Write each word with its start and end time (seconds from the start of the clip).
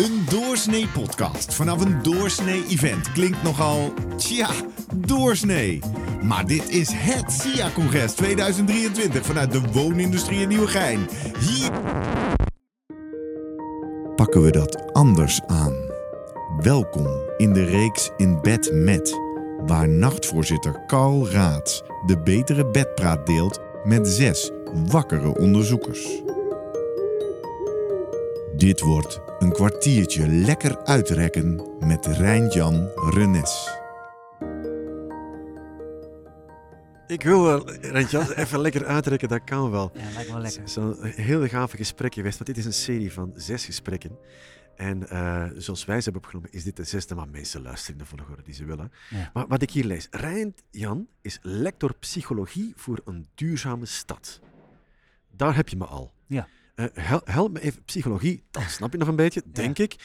Een 0.00 0.24
doorsnee 0.30 0.88
podcast 0.88 1.54
vanaf 1.54 1.84
een 1.84 2.02
doorsnee 2.02 2.64
event 2.68 3.12
klinkt 3.12 3.42
nogal, 3.42 3.92
tja, 4.16 4.48
doorsnee. 4.94 5.80
Maar 6.22 6.46
dit 6.46 6.68
is 6.68 6.88
het 6.92 7.32
SIA-congres 7.32 8.12
2023 8.12 9.26
vanuit 9.26 9.52
de 9.52 9.60
woonindustrie 9.72 10.40
in 10.40 10.48
Nieuwegein. 10.48 11.08
Hier 11.38 11.70
pakken 14.16 14.42
we 14.42 14.50
dat 14.50 14.92
anders 14.92 15.40
aan. 15.46 15.74
Welkom 16.60 17.06
in 17.36 17.52
de 17.52 17.64
reeks 17.64 18.10
In 18.16 18.40
Bed 18.40 18.70
Met, 18.72 19.20
waar 19.66 19.88
nachtvoorzitter 19.88 20.86
Carl 20.86 21.28
Raads 21.28 21.82
de 22.06 22.22
betere 22.22 22.70
bedpraat 22.70 23.26
deelt 23.26 23.60
met 23.84 24.08
zes 24.08 24.50
wakkere 24.86 25.38
onderzoekers. 25.38 26.22
Dit 28.56 28.80
wordt 28.80 29.29
een 29.40 29.52
kwartiertje 29.52 30.28
lekker 30.28 30.84
uitrekken 30.84 31.76
met 31.80 32.06
Rijntjan 32.06 32.88
Renes. 33.10 33.78
Ik 37.06 37.22
wil 37.22 37.42
wel, 37.42 37.70
Rentjas, 37.70 38.34
even 38.34 38.60
lekker 38.60 38.86
uitrekken, 38.86 39.28
dat 39.28 39.44
kan 39.44 39.70
wel. 39.70 39.90
Ja, 39.94 40.00
lijkt 40.00 40.16
me 40.16 40.32
wel 40.32 40.42
lekker. 40.42 40.60
Het 40.60 40.68
is 40.68 40.76
een 40.76 40.96
heel 41.02 41.48
gave 41.48 41.76
gesprek 41.76 42.14
geweest, 42.14 42.34
want 42.34 42.46
dit 42.46 42.58
is 42.58 42.64
een 42.64 42.72
serie 42.72 43.12
van 43.12 43.32
zes 43.34 43.64
gesprekken. 43.64 44.18
En 44.76 45.08
eh, 45.08 45.44
zoals 45.56 45.84
wij 45.84 45.96
ze 45.96 46.04
hebben 46.04 46.22
opgenomen, 46.22 46.52
is 46.52 46.64
dit 46.64 46.76
de 46.76 46.84
zesde, 46.84 47.14
maar 47.14 47.28
mensen 47.28 47.62
luisteren 47.62 47.98
in 47.98 48.04
de 48.04 48.16
volgorde 48.16 48.42
die 48.42 48.54
ze 48.54 48.64
willen. 48.64 48.92
Ja. 49.10 49.30
Maar 49.32 49.46
wat 49.46 49.62
ik 49.62 49.70
hier 49.70 49.84
lees, 49.84 50.06
Rijnt 50.10 50.62
Jan 50.70 51.08
is 51.20 51.38
lector 51.42 51.94
psychologie 51.94 52.72
voor 52.76 53.00
een 53.04 53.26
duurzame 53.34 53.86
stad. 53.86 54.40
Daar 55.30 55.56
heb 55.56 55.68
je 55.68 55.76
me 55.76 55.84
al. 55.84 56.12
Ja. 56.26 56.48
Eh, 56.80 57.04
hel- 57.04 57.20
help 57.24 57.52
me 57.52 57.60
even, 57.60 57.82
psychologie, 57.84 58.44
dat 58.50 58.62
snap 58.62 58.92
je 58.92 58.98
nog 58.98 59.08
een 59.08 59.16
beetje, 59.16 59.42
denk 59.52 59.78
ik. 59.78 59.96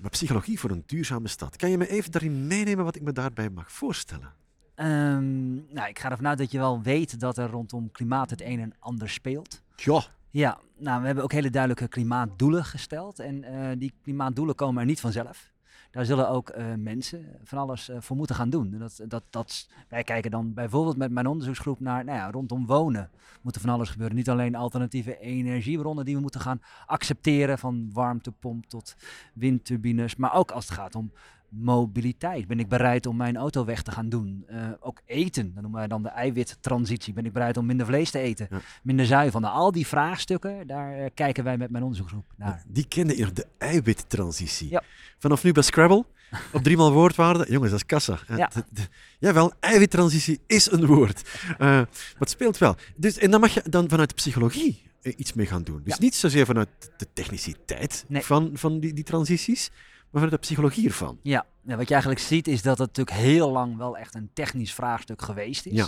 Maar 0.00 0.10
psychologie 0.10 0.58
voor 0.60 0.70
een 0.70 0.82
duurzame 0.86 1.28
stad. 1.28 1.56
Kan 1.56 1.70
je 1.70 1.78
me 1.78 1.88
even 1.88 2.10
daarin 2.10 2.46
meenemen 2.46 2.84
wat 2.84 2.96
ik 2.96 3.02
me 3.02 3.12
daarbij 3.12 3.50
mag 3.50 3.72
voorstellen? 3.72 4.32
Ehm, 4.74 5.54
nou, 5.54 5.88
ik 5.88 5.98
ga 5.98 6.10
ervan 6.10 6.26
uit 6.26 6.38
dat 6.38 6.50
je 6.50 6.58
wel 6.58 6.82
weet 6.82 7.20
dat 7.20 7.38
er 7.38 7.50
rondom 7.50 7.90
klimaat 7.92 8.30
het 8.30 8.40
een 8.42 8.60
en 8.60 8.74
ander 8.78 9.08
speelt. 9.08 9.62
Ja. 9.76 10.02
Ja, 10.30 10.58
nou, 10.78 11.00
we 11.00 11.06
hebben 11.06 11.24
ook 11.24 11.32
hele 11.32 11.50
duidelijke 11.50 11.88
klimaatdoelen 11.88 12.64
gesteld. 12.64 13.18
En 13.18 13.44
eh, 13.44 13.78
die 13.78 13.92
klimaatdoelen 14.02 14.54
komen 14.54 14.80
er 14.80 14.86
niet 14.86 15.00
vanzelf. 15.00 15.50
Daar 15.90 16.04
zullen 16.04 16.28
ook 16.28 16.48
eh, 16.48 16.64
mensen 16.74 17.26
van 17.42 17.58
alles 17.58 17.88
eh, 17.88 17.96
voor 18.00 18.16
moeten 18.16 18.36
gaan 18.36 18.50
doen. 18.50 18.72
En 18.72 18.78
Dat, 18.78 19.00
dat, 19.08 19.22
dat, 19.30 19.68
wij 19.88 20.04
kijken 20.04 20.30
dan 20.30 20.54
bijvoorbeeld 20.54 20.96
met 20.96 21.10
mijn 21.10 21.26
onderzoeksgroep 21.26 21.80
naar, 21.80 22.04
nou 22.04 22.18
ja, 22.18 22.30
rondom 22.30 22.66
wonen 22.66 23.10
moet 23.42 23.54
er 23.54 23.60
van 23.60 23.70
alles 23.70 23.88
gebeuren. 23.88 24.16
Niet 24.16 24.30
alleen 24.30 24.54
alternatieve 24.54 25.18
energiebronnen 25.18 26.04
die 26.04 26.14
we 26.14 26.20
moeten 26.20 26.40
gaan 26.40 26.62
accepteren, 26.86 27.58
van 27.58 27.90
warmtepomp 27.92 28.66
tot 28.66 28.96
windturbines, 29.32 30.16
maar 30.16 30.34
ook 30.34 30.50
als 30.50 30.64
het 30.68 30.74
gaat 30.74 30.94
om 30.94 31.12
mobiliteit. 31.48 32.46
Ben 32.46 32.58
ik 32.60 32.68
bereid 32.68 33.06
om 33.06 33.16
mijn 33.16 33.36
auto 33.36 33.64
weg 33.64 33.82
te 33.82 33.90
gaan 33.90 34.08
doen? 34.08 34.44
Eh, 34.46 34.68
ook 34.80 35.00
eten, 35.06 35.44
dat 35.52 35.62
noemen 35.62 35.78
wij 35.80 35.88
dan 35.88 36.02
de 36.02 36.08
eiwittransitie. 36.08 37.12
Ben 37.12 37.26
ik 37.26 37.32
bereid 37.32 37.56
om 37.56 37.66
minder 37.66 37.86
vlees 37.86 38.10
te 38.10 38.18
eten? 38.18 38.46
Ja. 38.50 38.60
Minder 38.82 39.06
zuivel? 39.06 39.40
Nou, 39.40 39.54
al 39.54 39.72
die 39.72 39.86
vraagstukken, 39.86 40.66
daar 40.66 40.98
eh, 40.98 41.10
kijken 41.14 41.44
wij 41.44 41.56
met 41.56 41.70
mijn 41.70 41.82
onderzoeksgroep 41.82 42.32
naar. 42.36 42.62
Die 42.66 42.88
kende 42.88 43.16
je 43.16 43.22
nog, 43.22 43.32
de 43.32 43.46
eiwittransitie. 43.58 44.70
Ja. 44.70 44.82
Vanaf 45.18 45.42
nu 45.44 45.52
bij 45.52 45.62
Scrabble, 45.62 46.04
op 46.52 46.62
driemaal 46.62 46.92
woordwaarde. 46.92 47.46
Jongens, 47.48 47.70
dat 47.70 47.80
is 47.80 47.86
kassa. 47.86 48.18
Ja. 48.36 48.50
De- 48.70 48.88
jawel, 49.18 49.52
eiwittransitie 49.60 50.40
is 50.46 50.70
een 50.70 50.86
woord. 50.86 51.22
Eh, 51.48 51.58
maar 51.58 51.86
het 52.18 52.30
speelt 52.30 52.58
wel. 52.58 52.76
Dus, 52.96 53.18
en 53.18 53.30
dan 53.30 53.40
mag 53.40 53.54
je 53.54 53.62
dan 53.70 53.88
vanuit 53.88 54.08
de 54.08 54.14
psychologie 54.14 54.86
iets 55.02 55.32
mee 55.32 55.46
gaan 55.46 55.62
doen. 55.62 55.80
Dus 55.84 55.92
Ja. 55.94 56.00
niet 56.00 56.14
zozeer 56.14 56.46
vanuit 56.46 56.68
de 56.96 57.06
techniciteit 57.12 58.04
Nee. 58.08 58.22
van, 58.22 58.50
van 58.54 58.80
die, 58.80 58.92
die 58.92 59.04
transities, 59.04 59.70
maar 60.10 60.22
vanuit 60.22 60.30
de 60.30 60.46
psychologie 60.46 60.86
ervan. 60.86 61.18
Ja, 61.22 61.46
ja, 61.62 61.76
wat 61.76 61.86
je 61.86 61.92
eigenlijk 61.94 62.22
ziet 62.22 62.48
is 62.48 62.62
dat 62.62 62.78
het 62.78 62.86
natuurlijk 62.96 63.16
heel 63.16 63.50
lang 63.50 63.76
wel 63.76 63.98
echt 63.98 64.14
een 64.14 64.30
technisch 64.32 64.74
vraagstuk 64.74 65.22
geweest 65.22 65.66
is. 65.66 65.72
Ja. 65.76 65.86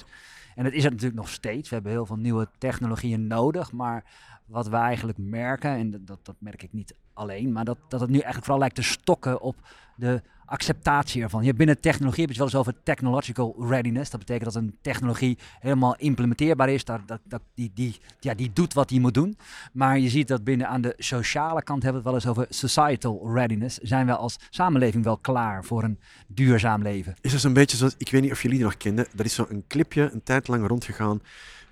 En 0.54 0.64
dat 0.64 0.72
is 0.72 0.82
het 0.82 0.92
natuurlijk 0.92 1.20
nog 1.20 1.28
steeds. 1.30 1.68
We 1.68 1.74
hebben 1.74 1.92
heel 1.92 2.06
veel 2.06 2.16
nieuwe 2.16 2.48
technologieën 2.58 3.26
nodig. 3.26 3.72
Maar 3.72 4.04
wat 4.46 4.68
we 4.68 4.76
eigenlijk 4.76 5.18
merken, 5.18 5.70
en 5.70 5.90
dat- 5.90 6.06
dat, 6.06 6.18
dat 6.22 6.36
merk 6.38 6.62
ik 6.62 6.72
niet 6.72 6.94
alleen, 7.12 7.52
maar 7.52 7.64
dat, 7.64 7.78
dat 7.88 8.00
het 8.00 8.08
nu 8.08 8.14
eigenlijk 8.14 8.44
vooral 8.44 8.60
lijkt 8.60 8.74
te 8.74 8.82
stokken 8.82 9.40
op 9.40 9.56
de 9.96 10.22
acceptatie 10.50 11.22
ervan. 11.22 11.44
Je 11.44 11.54
binnen 11.54 11.80
technologie 11.80 12.20
heb 12.20 12.34
je 12.34 12.42
het 12.42 12.52
wel 12.52 12.60
eens 12.60 12.68
over 12.68 12.82
technological 12.82 13.56
readiness. 13.68 14.10
Dat 14.10 14.20
betekent 14.20 14.52
dat 14.52 14.62
een 14.62 14.78
technologie 14.80 15.38
helemaal 15.60 15.96
implementeerbaar 15.96 16.68
is. 16.68 16.84
Dat, 16.84 17.00
dat, 17.24 17.40
die, 17.54 17.70
die, 17.74 17.98
ja, 18.20 18.34
die 18.34 18.50
doet 18.52 18.74
wat 18.74 18.88
die 18.88 19.00
moet 19.00 19.14
doen. 19.14 19.36
Maar 19.72 19.98
je 19.98 20.08
ziet 20.08 20.28
dat 20.28 20.44
binnen 20.44 20.68
aan 20.68 20.80
de 20.80 20.94
sociale 20.96 21.62
kant 21.62 21.82
hebben 21.82 22.02
we 22.02 22.08
het 22.08 22.24
wel 22.24 22.32
eens 22.32 22.38
over 22.38 22.54
societal 22.54 23.32
readiness. 23.34 23.78
Zijn 23.78 24.06
we 24.06 24.16
als 24.16 24.38
samenleving 24.50 25.04
wel 25.04 25.18
klaar 25.18 25.64
voor 25.64 25.82
een 25.82 25.98
duurzaam 26.26 26.82
leven? 26.82 27.14
Is 27.20 27.32
dat 27.32 27.40
zo'n 27.40 27.52
beetje 27.52 27.76
zoals, 27.76 27.94
ik 27.98 28.10
weet 28.10 28.22
niet 28.22 28.32
of 28.32 28.42
jullie 28.42 28.56
die 28.56 28.66
nog 28.66 28.76
kenden, 28.76 29.06
dat 29.14 29.26
is 29.26 29.34
zo'n 29.34 29.64
clipje 29.68 30.10
een 30.12 30.22
tijd 30.22 30.48
lang 30.48 30.66
rondgegaan 30.66 31.20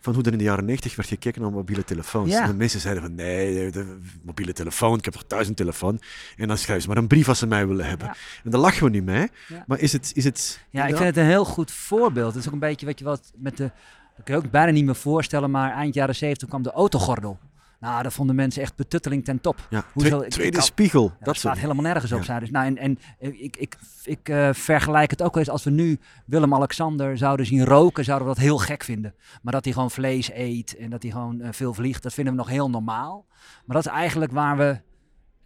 van 0.01 0.15
hoe 0.15 0.23
er 0.23 0.33
in 0.33 0.39
de 0.39 0.45
jaren 0.45 0.65
90 0.65 0.97
werd 0.97 1.09
gekeken 1.09 1.43
naar 1.43 1.51
mobiele 1.51 1.85
telefoons. 1.85 2.31
Ja. 2.31 2.43
En 2.43 2.51
de 2.51 2.57
mensen 2.57 2.81
zeiden 2.81 3.03
van 3.03 3.15
nee, 3.15 3.71
de, 3.71 3.99
mobiele 4.23 4.53
telefoon, 4.53 4.99
ik 4.99 5.05
heb 5.05 5.15
toch 5.15 5.47
een 5.47 5.55
telefoon. 5.55 6.01
En 6.37 6.49
dan 6.49 6.59
schrijven 6.59 6.83
ze 6.83 6.89
maar 6.89 6.97
een 6.97 7.07
brief 7.07 7.29
als 7.29 7.39
ze 7.39 7.47
mij 7.47 7.67
willen 7.67 7.87
hebben. 7.87 8.07
Ja. 8.07 8.15
En 8.45 8.51
daar 8.51 8.61
lachen 8.61 8.85
we 8.85 8.91
niet 8.91 9.05
mee. 9.05 9.29
Ja. 9.49 9.65
Maar 9.67 9.79
is 9.79 9.93
het... 9.93 10.11
Is 10.15 10.25
het 10.25 10.65
Ja, 10.71 10.83
ik 10.87 10.97
vind 10.97 11.09
het 11.09 11.17
een 11.17 11.25
heel 11.25 11.45
goed 11.45 11.71
voorbeeld. 11.71 12.33
Het 12.33 12.43
is 12.43 12.47
ook 12.47 12.53
een 12.53 12.59
beetje 12.59 12.87
wat 12.87 12.99
je 12.99 13.05
wat 13.05 13.33
met 13.37 13.57
de. 13.57 13.71
Dat 14.17 14.27
kun 14.27 14.35
je 14.35 14.45
ook 14.45 14.51
bijna 14.51 14.73
niet 14.73 14.85
meer 14.85 14.95
voorstellen, 14.95 15.51
maar 15.51 15.73
eind 15.73 15.95
jaren 15.95 16.15
70 16.15 16.49
kwam 16.49 16.63
de 16.63 16.71
autogordel. 16.71 17.39
Nou, 17.81 18.03
dat 18.03 18.13
vonden 18.13 18.37
mensen 18.37 18.63
echt 18.63 18.77
betutteling 18.77 19.25
ten 19.25 19.41
top. 19.41 19.67
Ja, 19.71 19.85
Hoezo? 19.93 20.09
twe- 20.09 20.19
Ik- 20.19 20.25
ik 20.25 20.31
tweede 20.33 20.61
spiegel. 20.61 21.13
Ja, 21.19 21.25
dat 21.25 21.37
soort 21.37 21.59
helemaal 21.59 21.83
nergens 21.83 22.13
op. 22.13 22.19
Ja. 22.19 22.25
zeiden 22.25 22.47
ze. 22.49 22.53
Nou, 22.55 22.67
en 22.67 22.77
en 22.79 22.99
ik, 23.43 23.57
ik, 23.57 23.77
ik 24.05 24.29
eh, 24.29 24.49
vergelijk 24.53 25.11
het 25.11 25.23
ook 25.23 25.37
eens 25.37 25.49
als 25.51 25.65
we 25.65 25.71
nu 25.71 25.99
Willem-Alexander 26.27 27.19
zouden 27.19 27.47
zien 27.47 27.65
roken, 27.65 28.05
zouden 28.05 28.29
we 28.29 28.35
dat 28.35 28.43
heel 28.43 28.59
gek 28.59 28.85
vinden. 28.85 29.15
Maar 29.43 29.53
dat 29.53 29.65
hij 29.65 29.73
gewoon 29.73 29.91
vlees 29.91 30.31
eet 30.33 30.77
en 30.77 30.91
dat 30.91 31.03
hij 31.03 31.11
gewoon 31.13 31.41
eh, 31.41 31.49
veel 31.53 31.75
vliegt, 31.75 32.03
dat 32.03 32.15
vinden 32.15 32.33
we 32.33 32.39
nog 32.39 32.49
heel 32.49 32.71
normaal. 32.71 33.27
Maar 33.65 33.77
dat 33.77 33.87
is 33.87 33.93
eigenlijk 33.93 34.33
waar 34.33 34.57
we 34.57 34.81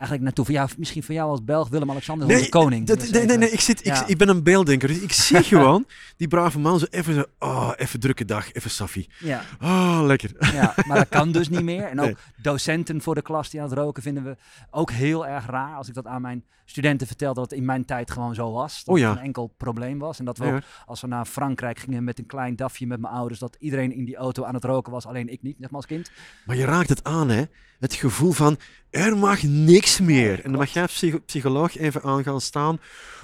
eigenlijk 0.03 0.23
naartoe. 0.23 0.45
Voor 0.45 0.55
jou, 0.55 0.69
misschien 0.79 1.03
voor 1.03 1.15
jou 1.15 1.31
als 1.31 1.45
Belg, 1.45 1.69
Willem-Alexander, 1.69 2.27
Nee, 2.27 2.37
onze 2.37 2.49
koning. 2.49 2.87
dat- 2.87 3.03
is 3.03 3.11
nee, 3.11 3.13
nee, 3.13 3.23
even- 3.29 3.39
nee, 3.41 3.51
ik, 3.51 3.61
zit, 3.61 3.79
ik, 3.81 3.87
Ja. 3.87 4.07
ik 4.07 4.19
ben 4.19 4.29
een 4.29 4.43
beelddenker, 4.43 4.89
dus 4.89 4.99
ik 5.01 5.13
zie 5.13 5.43
gewoon 5.53 5.87
die 6.17 6.29
brave 6.29 6.59
man 6.59 6.79
zo 6.79 6.87
even 6.91 7.15
zo, 7.15 7.25
oh, 7.39 7.71
even 7.77 8.01
drukke 8.01 8.25
dag, 8.25 8.53
even 8.53 8.71
saffie. 8.71 9.09
Ja, 9.19 9.43
Oh, 9.61 10.01
lekker. 10.05 10.31
ja, 10.53 10.75
maar 10.87 10.97
dat 10.97 11.09
kan 11.09 11.33
dus 11.33 11.49
niet 11.49 11.63
meer. 11.63 11.85
En 11.85 12.01
ook 12.01 12.07
Nee. 12.07 12.17
docenten 12.43 13.03
voor 13.03 13.15
de 13.15 13.23
klas 13.23 13.51
die 13.51 13.61
aan 13.63 13.69
het 13.69 13.79
roken 13.79 14.03
vinden 14.03 14.25
we 14.25 14.37
ook 14.71 14.91
heel 14.91 15.27
erg 15.27 15.47
raar. 15.47 15.77
Als 15.77 15.89
ik 15.89 15.95
dat 15.95 16.07
aan 16.07 16.23
mijn 16.23 16.45
studenten 16.65 17.07
vertel, 17.07 17.35
dat 17.35 17.51
het 17.51 17.59
in 17.59 17.65
mijn 17.65 17.85
tijd 17.85 18.11
gewoon 18.11 18.35
zo 18.35 18.53
was. 18.53 18.85
Dat 18.85 18.95
Oh 18.95 19.01
ja. 19.01 19.09
het 19.11 19.19
een 19.19 19.25
enkel 19.25 19.55
probleem 19.57 19.99
was. 19.99 20.19
En 20.19 20.25
dat 20.25 20.39
we 20.39 20.45
Ja, 20.45 20.55
ook, 20.55 20.63
als 20.87 21.01
we 21.01 21.07
naar 21.07 21.25
Frankrijk 21.27 21.79
gingen 21.79 22.05
met 22.05 22.19
een 22.19 22.27
klein 22.27 22.57
dafje 22.57 22.87
met 22.87 23.01
mijn 23.01 23.15
ouders, 23.15 23.41
dat 23.41 23.57
iedereen 23.59 23.93
in 23.95 24.05
die 24.05 24.17
auto 24.17 24.45
aan 24.45 24.55
het 24.55 24.65
roken 24.65 24.93
was, 24.93 25.07
alleen 25.07 25.29
ik 25.29 25.43
niet, 25.43 25.59
maar 25.61 25.71
als 25.71 25.87
kind. 25.87 26.11
Maar 26.47 26.57
je 26.57 26.65
raakt 26.65 26.89
het 26.89 27.05
aan, 27.05 27.29
hè? 27.29 27.43
Het 27.81 27.95
gevoel 27.95 28.33
van 28.33 28.57
er 28.93 29.17
mag 29.17 29.43
niks 29.43 30.01
meer. 30.01 30.45
En 30.45 30.51
dan 30.51 30.61
mag 30.61 30.71
jij 30.71 30.89
psycholoog 31.27 31.79
even 31.79 32.03
aan 32.03 32.23
gaan 32.23 32.41
staan 32.41 32.81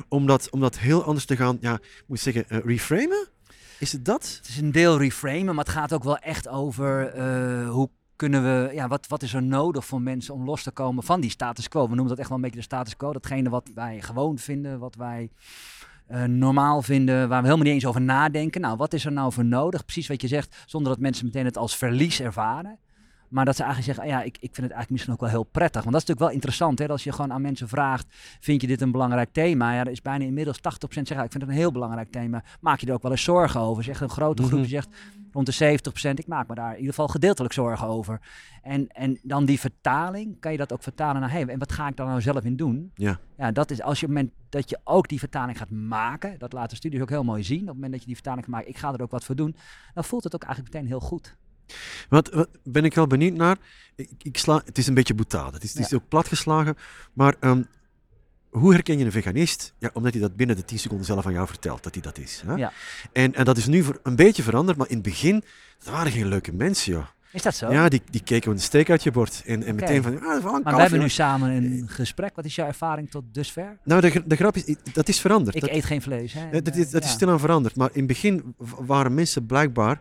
om 0.08 0.26
dat, 0.26 0.50
om 0.50 0.60
dat 0.60 0.78
heel 0.78 1.04
anders 1.04 1.24
te 1.24 1.36
gaan, 1.36 1.58
ja, 1.60 1.74
ik 1.74 2.04
moet 2.06 2.20
zeggen, 2.20 2.48
eh, 2.48 2.58
reframen? 2.64 3.28
Is 3.78 3.92
het 3.92 4.04
dat? 4.04 4.34
Het 4.36 4.48
is 4.48 4.56
een 4.56 4.72
deel 4.72 4.98
reframen, 4.98 5.54
maar 5.54 5.64
het 5.64 5.74
gaat 5.74 5.92
ook 5.92 6.04
wel 6.04 6.18
echt 6.18 6.48
over 6.48 7.06
eh, 7.06 7.70
hoe 7.70 7.90
kunnen 8.16 8.42
we, 8.42 8.74
ja, 8.74 8.88
wat, 8.88 9.06
wat 9.06 9.22
is 9.22 9.34
er 9.34 9.42
nodig 9.42 9.84
voor 9.84 10.02
mensen 10.02 10.34
om 10.34 10.44
los 10.44 10.62
te 10.62 10.70
komen 10.70 11.02
van 11.02 11.20
die 11.20 11.30
status 11.30 11.68
quo? 11.68 11.82
We 11.82 11.88
noemen 11.88 12.08
dat 12.08 12.18
echt 12.18 12.28
wel 12.28 12.36
een 12.36 12.42
beetje 12.42 12.58
de 12.58 12.64
status 12.64 12.96
quo. 12.96 13.12
Datgene 13.12 13.48
wat 13.48 13.70
wij 13.74 14.00
gewoon 14.00 14.38
vinden, 14.38 14.78
wat 14.78 14.94
wij 14.94 15.30
eh, 16.06 16.24
normaal 16.24 16.82
vinden, 16.82 17.28
waar 17.28 17.42
we 17.42 17.46
helemaal 17.46 17.64
niet 17.64 17.74
eens 17.74 17.86
over 17.86 18.00
nadenken. 18.00 18.60
Nou, 18.60 18.76
wat 18.76 18.92
is 18.92 19.04
er 19.04 19.12
nou 19.12 19.32
voor 19.32 19.44
nodig? 19.44 19.84
Precies 19.84 20.08
wat 20.08 20.22
je 20.22 20.28
zegt, 20.28 20.56
zonder 20.66 20.92
dat 20.92 21.00
mensen 21.00 21.24
meteen 21.24 21.44
het 21.44 21.56
als 21.56 21.76
verlies 21.76 22.20
ervaren. 22.20 22.78
Maar 23.28 23.44
dat 23.44 23.56
ze 23.56 23.62
eigenlijk 23.62 23.94
zeggen, 23.94 24.14
ah 24.14 24.20
ja, 24.20 24.26
ik, 24.26 24.34
ik 24.36 24.40
vind 24.40 24.56
het 24.56 24.60
eigenlijk 24.60 24.90
misschien 24.90 25.12
ook 25.12 25.20
wel 25.20 25.28
heel 25.28 25.42
prettig. 25.42 25.82
Want 25.82 25.92
dat 25.92 26.02
is 26.02 26.08
natuurlijk 26.08 26.26
wel 26.26 26.34
interessant, 26.34 26.78
hè? 26.78 26.88
Als 26.88 27.04
je 27.04 27.12
gewoon 27.12 27.32
aan 27.32 27.42
mensen 27.42 27.68
vraagt, 27.68 28.06
vind 28.40 28.60
je 28.60 28.66
dit 28.66 28.80
een 28.80 28.92
belangrijk 28.92 29.32
thema? 29.32 29.72
Ja, 29.74 29.80
er 29.80 29.90
is 29.90 30.02
bijna 30.02 30.24
inmiddels 30.24 30.58
80% 30.58 30.62
zeggen, 30.88 31.16
ja, 31.16 31.22
ik 31.22 31.30
vind 31.30 31.42
het 31.42 31.52
een 31.52 31.58
heel 31.58 31.72
belangrijk 31.72 32.10
thema. 32.10 32.42
Maak 32.60 32.80
je 32.80 32.86
er 32.86 32.92
ook 32.92 33.02
wel 33.02 33.10
eens 33.10 33.22
zorgen 33.22 33.60
over? 33.60 33.84
Zegt 33.84 34.00
een 34.00 34.08
grote 34.08 34.42
groep, 34.42 34.60
Mhm. 34.60 34.68
zegt 34.68 34.88
rond 35.32 35.46
de 35.46 35.52
70%, 35.52 36.18
ik 36.18 36.26
maak 36.26 36.48
me 36.48 36.54
daar 36.54 36.70
in 36.70 36.76
ieder 36.76 36.90
geval 36.90 37.08
gedeeltelijk 37.08 37.54
zorgen 37.54 37.86
over. 37.86 38.20
En, 38.62 38.88
en 38.88 39.18
dan 39.22 39.44
die 39.44 39.60
vertaling, 39.60 40.40
kan 40.40 40.52
je 40.52 40.58
dat 40.58 40.72
ook 40.72 40.82
vertalen 40.82 41.20
naar, 41.20 41.30
hey, 41.30 41.46
en 41.46 41.58
wat 41.58 41.72
ga 41.72 41.88
ik 41.88 41.96
daar 41.96 42.06
nou 42.06 42.20
zelf 42.20 42.44
in 42.44 42.56
doen? 42.56 42.90
Ja. 42.94 43.18
Ja, 43.36 43.52
dat 43.52 43.70
is 43.70 43.82
als 43.82 44.00
je 44.00 44.06
op 44.06 44.12
het 44.12 44.20
moment 44.22 44.40
dat 44.48 44.70
je 44.70 44.78
ook 44.84 45.08
die 45.08 45.18
vertaling 45.18 45.58
gaat 45.58 45.70
maken, 45.70 46.38
dat 46.38 46.52
laten 46.52 46.76
studies 46.76 47.00
ook 47.00 47.08
heel 47.08 47.24
mooi 47.24 47.42
zien, 47.44 47.60
op 47.60 47.66
het 47.66 47.74
moment 47.74 47.90
dat 47.92 48.00
je 48.00 48.06
die 48.06 48.14
vertaling 48.14 48.44
gaat 48.44 48.54
maken, 48.54 48.68
ik 48.68 48.76
ga 48.78 48.92
er 48.92 49.02
ook 49.02 49.10
wat 49.10 49.24
voor 49.24 49.36
doen, 49.36 49.56
dan 49.94 50.04
voelt 50.04 50.24
het 50.24 50.34
ook 50.34 50.42
eigenlijk 50.42 50.74
meteen 50.74 50.88
heel 50.88 51.00
goed. 51.00 51.36
Wat, 52.08 52.30
wat 52.30 52.48
ben 52.64 52.84
ik 52.84 52.94
wel 52.94 53.06
benieuwd 53.06 53.34
naar? 53.34 53.56
Ik, 53.96 54.10
ik 54.22 54.38
sla, 54.38 54.62
het 54.64 54.78
is 54.78 54.86
een 54.86 54.94
beetje 54.94 55.14
boetade. 55.14 55.54
Het 55.54 55.62
is, 55.64 55.72
het 55.74 55.82
is 55.84 55.90
Ja. 55.90 55.96
ook 55.96 56.08
platgeslagen. 56.08 56.76
Maar 57.12 57.34
ehm, 57.40 57.62
hoe 58.50 58.72
herken 58.72 58.98
je 58.98 59.04
een 59.04 59.12
veganist? 59.12 59.74
Ja, 59.78 59.90
omdat 59.92 60.12
hij 60.12 60.20
dat 60.22 60.36
binnen 60.36 60.56
de 60.56 60.64
10 60.64 60.78
seconden 60.78 61.06
zelf 61.06 61.26
aan 61.26 61.32
jou 61.32 61.46
vertelt 61.46 61.82
dat 61.82 61.94
hij 61.94 62.02
dat 62.02 62.18
is. 62.18 62.42
Hè? 62.46 62.54
Ja. 62.54 62.72
En, 63.12 63.34
en 63.34 63.44
dat 63.44 63.56
is 63.56 63.66
nu 63.66 63.82
voor, 63.82 64.00
een 64.02 64.16
beetje 64.16 64.42
veranderd, 64.42 64.78
maar 64.78 64.88
in 64.88 64.94
het 64.94 65.04
begin, 65.04 65.44
dat 65.78 65.92
waren 65.92 66.12
geen 66.12 66.28
leuke 66.28 66.52
mensen, 66.52 66.92
joh. 66.92 67.06
Is 67.32 67.42
dat 67.42 67.54
zo? 67.54 67.70
Ja, 67.72 67.88
die, 67.88 68.02
die 68.10 68.22
keken 68.22 68.50
een 68.52 68.60
steek 68.60 68.90
uit 68.90 69.02
je 69.02 69.10
bord. 69.10 69.42
En, 69.46 69.62
en 69.62 69.74
meteen 69.74 70.02
van, 70.02 70.12
ah, 70.20 70.36
is 70.38 70.44
een 70.44 70.62
maar 70.62 70.74
we 70.74 70.80
hebben 70.80 70.98
nu 71.00 71.08
samen 71.08 71.50
een 71.50 71.84
gesprek. 71.88 72.36
Wat 72.36 72.44
is 72.44 72.54
jouw 72.54 72.66
ervaring 72.66 73.10
tot 73.10 73.24
dusver? 73.32 73.78
Nou, 73.84 74.00
de, 74.00 74.22
de 74.26 74.36
grap 74.36 74.56
is, 74.56 74.74
dat 74.92 75.08
is 75.08 75.20
veranderd. 75.20 75.56
Ik 75.56 75.60
dat, 75.60 75.70
eet 75.70 75.84
geen 75.84 76.02
vlees. 76.02 76.32
Hè? 76.32 76.62
dat, 76.62 76.76
is, 76.76 76.90
dat 76.90 77.02
is 77.02 77.08
Ja. 77.08 77.14
stilaan 77.14 77.40
veranderd. 77.40 77.76
Maar 77.76 77.88
in 77.92 77.98
het 77.98 78.06
begin 78.06 78.54
waren 78.78 79.14
mensen 79.14 79.46
blijkbaar 79.46 80.00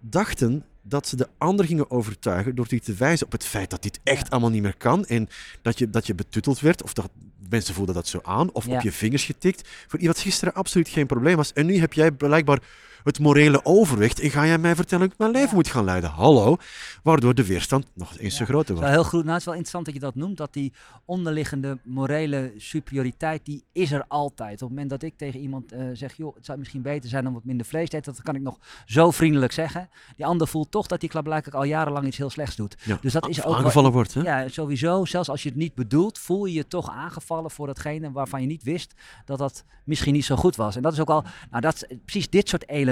dachten 0.00 0.64
dat 0.82 1.06
ze 1.08 1.16
de 1.16 1.28
ander 1.38 1.64
gingen 1.66 1.90
overtuigen 1.90 2.54
door 2.54 2.68
die 2.68 2.80
te 2.80 2.94
wijzen 2.94 3.26
op 3.26 3.32
het 3.32 3.44
feit 3.44 3.70
dat 3.70 3.82
dit 3.82 4.00
echt 4.04 4.22
Ja. 4.22 4.28
allemaal 4.30 4.50
niet 4.50 4.62
meer 4.62 4.76
kan. 4.76 5.04
En 5.06 5.28
dat 5.62 5.78
je, 5.78 5.90
dat 5.90 6.06
je 6.06 6.14
betutteld 6.14 6.60
werd, 6.60 6.82
of 6.82 6.92
dat 6.92 7.10
mensen 7.48 7.74
voelden 7.74 7.94
dat 7.94 8.08
zo 8.08 8.18
aan, 8.22 8.52
of 8.52 8.66
Ja. 8.66 8.74
op 8.76 8.80
je 8.82 8.92
vingers 8.92 9.24
getikt. 9.24 9.68
Voor 9.88 9.98
iets 9.98 10.08
wat 10.08 10.18
gisteren 10.18 10.54
absoluut 10.54 10.88
geen 10.88 11.06
probleem 11.06 11.36
was. 11.36 11.52
En 11.52 11.66
nu 11.66 11.78
heb 11.78 11.92
jij 11.92 12.12
blijkbaar 12.12 12.58
het 13.02 13.18
morele 13.18 13.64
overwicht 13.64 14.20
en 14.20 14.30
ga 14.30 14.46
jij 14.46 14.58
mij 14.58 14.74
vertellen 14.74 15.04
dat 15.04 15.12
ik 15.12 15.18
mijn 15.18 15.30
leven 15.30 15.54
moet 15.54 15.68
gaan 15.68 15.84
leiden. 15.84 16.10
Hallo. 16.10 16.56
Waardoor 17.02 17.34
de 17.34 17.46
weerstand 17.46 17.86
nog 17.94 18.18
eens 18.18 18.38
Ja. 18.38 18.44
groter 18.44 18.58
Het 18.58 18.68
is 18.68 18.74
wordt. 18.74 18.90
wel 18.94 19.00
heel 19.02 19.10
goed. 19.10 19.20
Nou, 19.20 19.30
het 19.30 19.38
is 19.40 19.44
wel 19.44 19.54
interessant 19.54 19.84
dat 19.84 19.94
je 19.94 20.00
dat 20.00 20.14
noemt. 20.14 20.36
Dat 20.36 20.52
die 20.52 20.72
onderliggende 21.04 21.78
morele 21.84 22.52
superioriteit, 22.56 23.44
die 23.44 23.64
is 23.72 23.92
er 23.92 24.04
altijd. 24.08 24.52
Op 24.52 24.58
het 24.60 24.68
moment 24.68 24.90
dat 24.90 25.02
ik 25.02 25.14
tegen 25.16 25.40
iemand 25.40 25.72
eh, 25.72 25.84
zeg, 25.92 26.16
joh, 26.16 26.34
het 26.34 26.44
zou 26.44 26.58
misschien 26.58 26.82
beter 26.82 27.08
zijn 27.10 27.26
om 27.26 27.32
wat 27.32 27.44
minder 27.44 27.66
vlees 27.66 27.88
te 27.88 27.96
eten, 27.96 28.12
dat 28.12 28.22
kan 28.22 28.34
ik 28.34 28.42
nog 28.42 28.58
zo 28.86 29.10
vriendelijk 29.10 29.52
zeggen. 29.52 29.88
Die 30.16 30.26
ander 30.26 30.48
voelt 30.48 30.70
toch 30.70 30.86
dat 30.86 31.00
hij 31.00 31.22
blijkbaar 31.22 31.54
al 31.54 31.64
jarenlang 31.64 32.06
iets 32.06 32.16
heel 32.16 32.30
slechts 32.30 32.56
doet. 32.56 32.76
Ja. 32.84 32.98
Dus 33.00 33.12
dat 33.12 33.28
is 33.28 33.38
ook 33.38 33.44
wel- 33.44 33.56
aangevallen 33.56 33.92
wordt. 33.92 34.14
Hè? 34.14 34.20
Ja, 34.20 34.48
sowieso. 34.48 35.04
Zelfs 35.04 35.28
als 35.28 35.42
je 35.42 35.48
het 35.48 35.58
niet 35.58 35.74
bedoelt, 35.74 36.18
voel 36.18 36.44
je 36.44 36.52
je 36.54 36.66
toch 36.66 36.90
aangevallen 36.90 37.50
voor 37.50 37.66
datgene 37.66 38.10
waarvan 38.12 38.40
je 38.40 38.46
niet 38.46 38.62
wist 38.62 38.94
dat 39.24 39.38
dat 39.38 39.64
misschien 39.84 40.12
niet 40.12 40.24
zo 40.24 40.36
goed 40.36 40.56
was. 40.56 40.76
En 40.76 40.82
dat 40.82 40.92
is 40.92 41.00
ook 41.00 41.10
al, 41.10 41.24
nou 41.50 41.62
dat 41.62 41.74
is 41.74 41.96
precies 42.04 42.30
dit 42.30 42.48
soort 42.48 42.68
elementen, 42.68 42.90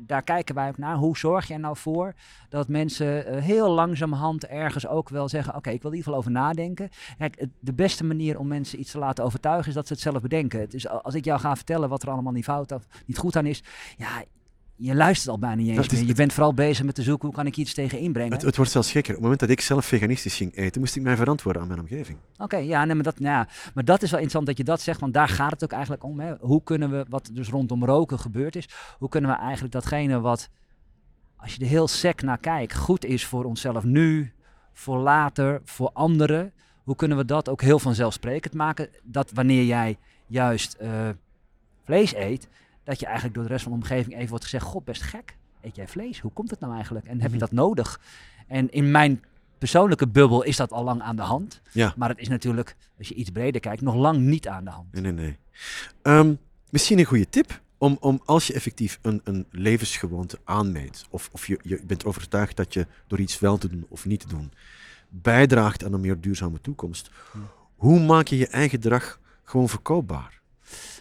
daar 0.00 0.22
kijken 0.22 0.54
wij 0.54 0.68
ook 0.68 0.78
naar. 0.78 0.96
Hoe 0.96 1.18
zorg 1.18 1.48
je 1.48 1.58
nou 1.58 1.76
voor 1.76 2.14
dat 2.48 2.68
mensen 2.68 3.26
eh, 3.26 3.42
heel 3.42 3.70
langzamerhand 3.70 4.46
ergens 4.46 4.86
ook 4.86 5.08
wel 5.08 5.28
zeggen, 5.28 5.54
oké, 5.54 5.70
ik 5.70 5.82
wil 5.82 5.90
in 5.90 5.96
ieder 5.96 6.12
geval 6.12 6.18
over 6.18 6.30
nadenken. 6.30 6.88
Kijk, 7.18 7.46
de 7.60 7.72
beste 7.72 8.04
manier 8.04 8.38
om 8.38 8.46
mensen 8.46 8.80
iets 8.80 8.90
te 8.90 8.98
laten 8.98 9.24
overtuigen 9.24 9.68
is 9.68 9.74
dat 9.74 9.86
ze 9.86 9.92
het 9.92 10.02
zelf 10.02 10.20
bedenken. 10.22 10.70
Is, 10.70 10.88
als 10.88 11.14
ik 11.14 11.24
jou 11.24 11.40
ga 11.40 11.56
vertellen 11.56 11.88
wat 11.88 12.02
er 12.02 12.10
allemaal 12.10 12.32
niet 12.32 12.44
fout 12.44 12.72
of 12.72 12.86
niet 13.06 13.18
goed 13.18 13.36
aan 13.36 13.46
is, 13.46 13.62
ja, 13.96 14.22
je 14.80 14.94
luistert 14.94 15.28
al 15.28 15.38
bijna 15.38 15.56
niet 15.56 15.76
eens 15.76 15.88
meer. 15.88 16.04
Je 16.04 16.14
bent 16.14 16.32
vooral 16.32 16.54
bezig 16.54 16.84
met 16.84 16.94
te 16.94 17.02
zoeken, 17.02 17.26
hoe 17.26 17.36
kan 17.36 17.46
ik 17.46 17.56
iets 17.56 17.74
tegen 17.74 17.98
inbrengen. 17.98 18.32
Het, 18.32 18.42
het 18.42 18.56
wordt 18.56 18.70
zelfs 18.70 18.90
gekker. 18.90 19.10
Op 19.10 19.14
het 19.14 19.22
moment 19.22 19.40
dat 19.40 19.50
ik 19.50 19.60
zelf 19.60 19.84
veganistisch 19.84 20.36
ging 20.36 20.56
eten, 20.56 20.80
moest 20.80 20.96
ik 20.96 21.02
mij 21.02 21.16
verantwoorden 21.16 21.62
aan 21.62 21.68
mijn 21.68 21.80
omgeving. 21.80 22.18
Oké, 22.38 22.56
ja, 22.56 22.84
nee, 22.84 22.94
maar, 22.94 23.04
dat, 23.04 23.18
nou 23.18 23.34
ja, 23.34 23.48
maar 23.74 23.84
dat 23.84 24.02
is 24.02 24.10
wel 24.10 24.20
interessant 24.20 24.46
dat 24.46 24.56
je 24.56 24.64
dat 24.64 24.80
zegt, 24.80 25.00
want 25.00 25.14
daar 25.14 25.28
gaat 25.28 25.50
het 25.50 25.64
ook 25.64 25.72
eigenlijk 25.72 26.04
om. 26.04 26.20
Hè. 26.20 26.34
Hoe 26.40 26.62
kunnen 26.62 26.90
we, 26.90 27.04
wat 27.08 27.30
dus 27.32 27.48
rondom 27.48 27.84
roken 27.84 28.18
gebeurd 28.18 28.56
is, 28.56 28.68
hoe 28.98 29.08
kunnen 29.08 29.30
we 29.30 29.36
eigenlijk 29.36 29.72
datgene 29.72 30.20
wat, 30.20 30.48
als 31.36 31.54
je 31.54 31.60
er 31.60 31.68
heel 31.68 31.88
sec 31.88 32.22
naar 32.22 32.38
kijkt, 32.38 32.74
goed 32.74 33.04
is 33.04 33.26
voor 33.26 33.44
onszelf 33.44 33.84
nu, 33.84 34.32
voor 34.72 34.98
later, 34.98 35.60
voor 35.64 35.90
anderen, 35.92 36.52
hoe 36.82 36.96
kunnen 36.96 37.16
we 37.16 37.24
dat 37.24 37.48
ook 37.48 37.62
heel 37.62 37.78
vanzelfsprekend 37.78 38.54
maken? 38.54 38.88
Dat 39.02 39.30
wanneer 39.30 39.64
jij 39.64 39.98
juist 40.26 40.74
eh, 40.74 41.08
vlees 41.84 42.14
eet, 42.14 42.48
dat 42.90 43.00
je 43.00 43.06
eigenlijk 43.06 43.34
door 43.34 43.44
de 43.44 43.50
rest 43.50 43.62
van 43.62 43.72
de 43.72 43.78
omgeving 43.78 44.16
even 44.16 44.28
wordt 44.28 44.44
gezegd, 44.44 44.64
god, 44.64 44.84
best 44.84 45.02
gek, 45.02 45.36
eet 45.60 45.76
jij 45.76 45.88
vlees? 45.88 46.20
Hoe 46.20 46.32
komt 46.32 46.50
het 46.50 46.60
nou 46.60 46.74
eigenlijk? 46.74 47.06
En 47.06 47.12
heb 47.20 47.30
je 47.30 47.36
Mhm. 47.36 47.38
dat 47.38 47.52
nodig? 47.52 48.00
En 48.46 48.70
in 48.70 48.90
mijn 48.90 49.24
persoonlijke 49.58 50.08
bubbel 50.08 50.42
is 50.42 50.56
dat 50.56 50.72
al 50.72 50.84
lang 50.84 51.00
aan 51.02 51.16
de 51.16 51.22
hand. 51.22 51.60
Ja. 51.72 51.94
Maar 51.96 52.08
het 52.08 52.18
is 52.18 52.28
natuurlijk, 52.28 52.76
als 52.98 53.08
je 53.08 53.14
iets 53.14 53.30
breder 53.30 53.60
kijkt, 53.60 53.82
nog 53.82 53.94
lang 53.94 54.18
niet 54.18 54.48
aan 54.48 54.64
de 54.64 54.70
hand. 54.70 54.92
Nee, 54.92 55.02
nee, 55.02 55.12
nee. 55.12 55.36
Ehm, 56.02 56.34
misschien 56.70 56.98
een 56.98 57.04
goede 57.04 57.28
tip 57.28 57.60
om, 57.78 57.96
om 58.00 58.20
als 58.24 58.46
je 58.46 58.52
effectief 58.52 58.98
een, 59.02 59.20
een 59.24 59.46
levensgewoonte 59.50 60.38
aanmeet, 60.44 61.06
of, 61.10 61.28
of 61.32 61.46
je, 61.46 61.58
je 61.62 61.80
bent 61.86 62.04
overtuigd 62.04 62.56
dat 62.56 62.74
je 62.74 62.86
door 63.06 63.18
iets 63.20 63.38
wel 63.38 63.58
te 63.58 63.68
doen 63.68 63.86
of 63.88 64.04
niet 64.06 64.20
te 64.20 64.28
doen, 64.28 64.52
bijdraagt 65.08 65.84
aan 65.84 65.92
een 65.92 66.00
meer 66.00 66.20
duurzame 66.20 66.60
toekomst. 66.60 67.10
Hm. 67.32 67.38
Hoe 67.76 68.00
maak 68.00 68.26
je 68.26 68.36
je 68.36 68.46
eigen 68.48 68.70
gedrag 68.70 69.20
gewoon 69.44 69.68
verkoopbaar? 69.68 70.40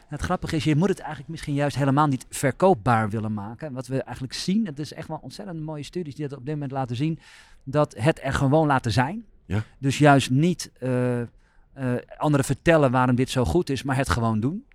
Het 0.09 0.21
grappige 0.21 0.55
is, 0.55 0.63
je 0.63 0.75
moet 0.75 0.89
het 0.89 0.99
eigenlijk 0.99 1.29
misschien 1.29 1.53
juist 1.53 1.75
helemaal 1.75 2.07
niet 2.07 2.25
verkoopbaar 2.29 3.09
willen 3.09 3.33
maken. 3.33 3.73
Wat 3.73 3.87
we 3.87 4.03
eigenlijk 4.03 4.33
zien, 4.33 4.65
het 4.65 4.79
is 4.79 4.93
echt 4.93 5.07
wel 5.07 5.19
ontzettend 5.21 5.61
mooie 5.61 5.83
studies 5.83 6.15
die 6.15 6.27
dat 6.27 6.37
op 6.37 6.45
dit 6.45 6.53
moment 6.53 6.71
laten 6.71 6.95
zien, 6.95 7.19
dat 7.63 7.95
het 7.97 8.19
er 8.23 8.33
gewoon 8.33 8.67
laten 8.67 8.91
zijn. 8.91 9.25
Ja. 9.45 9.63
Dus 9.77 9.97
juist 9.97 10.29
niet 10.29 10.71
eh, 10.79 11.21
eh, 11.21 11.27
anderen 12.17 12.45
vertellen 12.45 12.91
waarom 12.91 13.15
dit 13.15 13.29
zo 13.29 13.45
goed 13.45 13.69
is, 13.69 13.83
maar 13.83 13.95
het 13.95 14.09
gewoon 14.09 14.39
doen. 14.39 14.65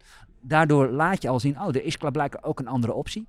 Daardoor 0.41 0.89
laat 0.89 1.23
je 1.23 1.29
al 1.29 1.41
zien, 1.41 1.61
oh, 1.61 1.69
er 1.69 1.85
is 1.85 1.97
blijkbaar 1.97 2.39
ook 2.43 2.59
een 2.59 2.69
andere 2.69 2.93
optie. 2.93 3.27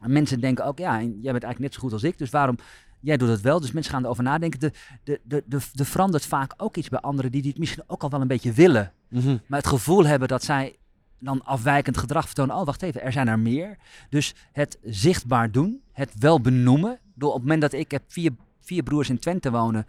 En 0.00 0.12
mensen 0.12 0.40
denken 0.40 0.64
ook, 0.64 0.78
ja, 0.78 1.00
jij 1.00 1.08
bent 1.10 1.24
eigenlijk 1.24 1.58
net 1.58 1.74
zo 1.74 1.80
goed 1.80 1.92
als 1.92 2.02
ik, 2.02 2.18
dus 2.18 2.30
waarom... 2.30 2.56
Jij 3.00 3.16
doet 3.16 3.28
het 3.28 3.40
wel, 3.40 3.60
dus 3.60 3.72
mensen 3.72 3.92
gaan 3.92 4.04
erover 4.04 4.22
nadenken. 4.22 4.60
De, 4.60 4.72
de, 5.04 5.20
de, 5.22 5.42
de, 5.46 5.56
er 5.74 5.84
verandert 5.84 6.26
vaak 6.26 6.54
ook 6.56 6.76
iets 6.76 6.88
bij 6.88 7.00
anderen 7.00 7.30
die 7.30 7.42
dit 7.42 7.58
misschien 7.58 7.84
ook 7.86 8.02
al 8.02 8.10
wel 8.10 8.20
een 8.20 8.26
beetje 8.26 8.52
willen. 8.52 8.92
Maar 9.46 9.58
het 9.58 9.66
gevoel 9.66 10.06
hebben 10.06 10.28
dat 10.28 10.44
zij 10.44 10.76
dan 11.18 11.44
afwijkend 11.44 11.96
gedrag 11.96 12.24
vertonen. 12.26 12.56
Oh, 12.56 12.64
wacht 12.64 12.82
even, 12.82 13.02
er 13.02 13.12
zijn 13.12 13.28
er 13.28 13.38
meer. 13.38 13.76
Dus 14.08 14.34
het 14.52 14.78
zichtbaar 14.82 15.50
doen, 15.50 15.80
het 15.92 16.12
wel 16.18 16.40
benoemen. 16.40 16.98
Door 17.14 17.28
op 17.28 17.34
het 17.34 17.42
moment 17.42 17.60
dat 17.62 17.72
ik 17.72 17.90
heb 17.90 18.02
vier, 18.08 18.30
vier 18.60 18.82
broers 18.82 19.08
in 19.08 19.18
Twente 19.18 19.50
wonen. 19.50 19.86